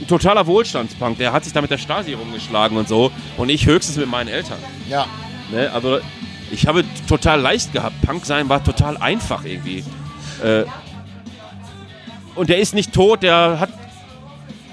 [0.00, 1.16] Ein totaler Wohlstandspunk.
[1.18, 4.28] Der hat sich da mit der Stasi rumgeschlagen und so und ich höchstens mit meinen
[4.28, 4.58] Eltern.
[4.90, 5.06] Ja.
[5.52, 5.70] Ne?
[5.72, 6.00] Also
[6.50, 8.00] ich habe total leicht gehabt.
[8.02, 9.84] Punk sein war total einfach irgendwie.
[10.42, 10.64] Äh,
[12.34, 13.70] und der ist nicht tot, der hat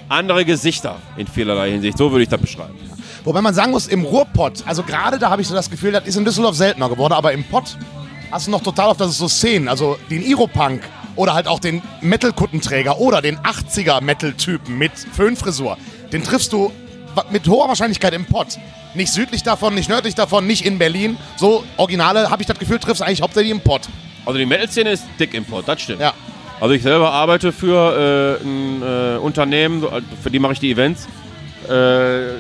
[0.08, 1.98] andere Gesichter in vielerlei Hinsicht.
[1.98, 2.76] So würde ich das beschreiben.
[3.24, 6.06] Wobei man sagen muss, im Ruhrpott, also gerade da habe ich so das Gefühl, das
[6.06, 7.78] ist in Düsseldorf seltener geworden, aber im Pott
[8.32, 10.82] hast du noch total oft, dass es so Szenen, also den Iro-Punk
[11.16, 15.78] oder halt auch den Metal-Kuttenträger oder den 80er-Metal-Typen mit Föhnfrisur,
[16.14, 16.72] den triffst du
[17.32, 18.58] mit hoher Wahrscheinlichkeit im Pott.
[18.94, 21.18] Nicht südlich davon, nicht nördlich davon, nicht in Berlin.
[21.38, 23.82] So Originale, habe ich das Gefühl, triffst eigentlich hauptsächlich im Pott.
[24.26, 26.02] Also die Metal-Szene ist dick im Pott, das stimmt.
[26.02, 26.14] Ja.
[26.60, 30.72] Also ich selber arbeite für äh, ein äh, Unternehmen, äh, für die mache ich die
[30.72, 31.08] Events.
[31.66, 31.70] Äh,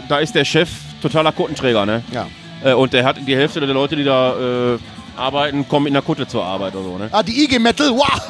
[0.08, 0.70] da ist der Chef
[1.02, 2.04] totaler Kuttenträger, ne?
[2.12, 2.28] Ja.
[2.64, 4.78] Äh, und der hat die Hälfte der Leute, die da äh,
[5.16, 7.10] arbeiten, kommen in der Kutte zur Arbeit oder so, ne?
[7.12, 8.22] Ah, die IG Metal, wow!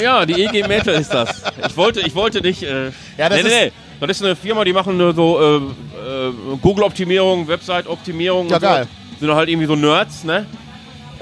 [0.00, 1.42] Ja, die EG Metal ist das.
[1.66, 2.62] Ich wollte, ich wollte nicht.
[2.62, 3.72] Äh, Ja, das nee, ist- nee.
[4.00, 8.48] Das ist eine Firma, die machen nur so äh, äh, Google-Optimierung, Website-Optimierung.
[8.48, 8.66] Ja, und so.
[8.66, 8.86] geil.
[9.20, 10.46] Sind halt irgendwie so Nerds, ne?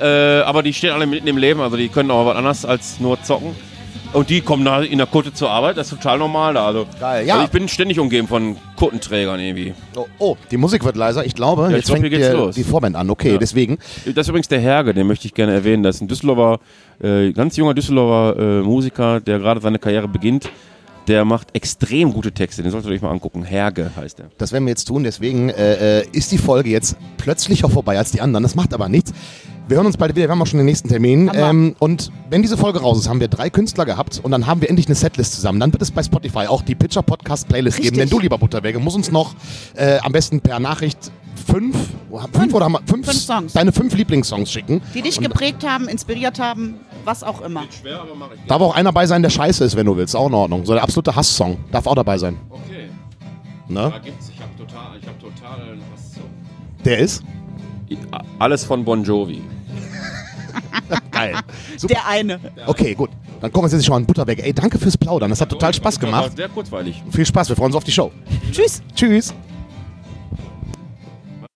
[0.01, 2.99] Äh, aber die stehen alle mitten im Leben, also die können auch was anderes als
[2.99, 3.55] nur zocken.
[4.13, 6.67] Und die kommen da in der Kutte zur Arbeit, das ist total normal da.
[6.67, 7.35] Also, Geil, ja.
[7.35, 9.75] also ich bin ständig umgeben von Kuttenträgern irgendwie.
[9.97, 11.25] Oh, oh, die Musik wird leiser.
[11.27, 13.11] Ich glaube, ich jetzt glaub, fängt der, die Vorband an.
[13.11, 13.39] Okay, Ja.
[13.39, 13.79] deswegen.
[14.05, 15.83] Das ist übrigens der Herge, den möchte ich gerne erwähnen.
[15.83, 16.61] Das ist ein Düsseldorfer,
[17.03, 20.49] äh, ganz junger Düsseldorfer äh, Musiker, der gerade seine Karriere beginnt.
[21.07, 23.45] Der macht extrem gute Texte, den solltet ihr euch mal angucken.
[23.45, 24.31] Herge heißt er.
[24.39, 25.05] Das werden wir jetzt tun.
[25.05, 28.43] Deswegen äh, äh, ist die Folge jetzt plötzlicher vorbei als die anderen.
[28.43, 29.13] Das macht aber nichts.
[29.69, 30.27] Wir hören uns bald wieder.
[30.29, 31.31] Wir haben auch schon den nächsten Termin.
[31.35, 34.61] Ähm, und wenn diese Folge raus ist, haben wir drei Künstler gehabt und dann haben
[34.61, 35.61] wir endlich eine Setlist zusammen.
[35.61, 37.89] Dann wird es bei Spotify auch die Pitcher Podcast Playlist geben.
[37.97, 38.11] Richtig.
[38.11, 39.35] Denn du, lieber Butterwege, musst uns noch
[39.75, 41.11] äh, am besten per Nachricht
[41.47, 41.77] fünf,
[42.33, 43.53] fünf, oder haben wir, fünf, Fünf Songs.
[43.53, 44.81] deine fünf Lieblingssongs schicken.
[44.95, 47.65] Die dich Und geprägt haben, inspiriert haben, was auch immer.
[47.71, 48.41] Schwer, aber mache ich.
[48.47, 50.15] Darf auch einer dabei sein, der scheiße ist, wenn du willst.
[50.17, 50.65] Auch in Ordnung.
[50.65, 51.59] So der absolute Hasssong.
[51.71, 52.39] Darf auch dabei sein.
[52.51, 52.89] Okay.
[53.69, 53.91] Ne?
[53.91, 56.21] Da gibt's, ich habe total, ich habe total was zu.
[56.85, 57.23] Der ist?
[58.39, 59.43] Alles von Bon Jovi.
[61.11, 61.35] Geil.
[61.77, 61.95] Super.
[61.95, 62.41] Der eine.
[62.67, 63.11] Okay, gut.
[63.41, 64.39] Dann kommen wir uns jetzt schon an Butterberg.
[64.41, 65.31] Ey, danke fürs Plaudern.
[65.31, 66.37] Das hat total Spaß War gemacht.
[66.37, 67.03] sehr kurzweilig.
[67.11, 67.49] Viel Spaß.
[67.49, 68.11] Wir freuen uns auf die Show.
[68.53, 68.83] Tschüss.
[68.95, 69.35] Tschüss.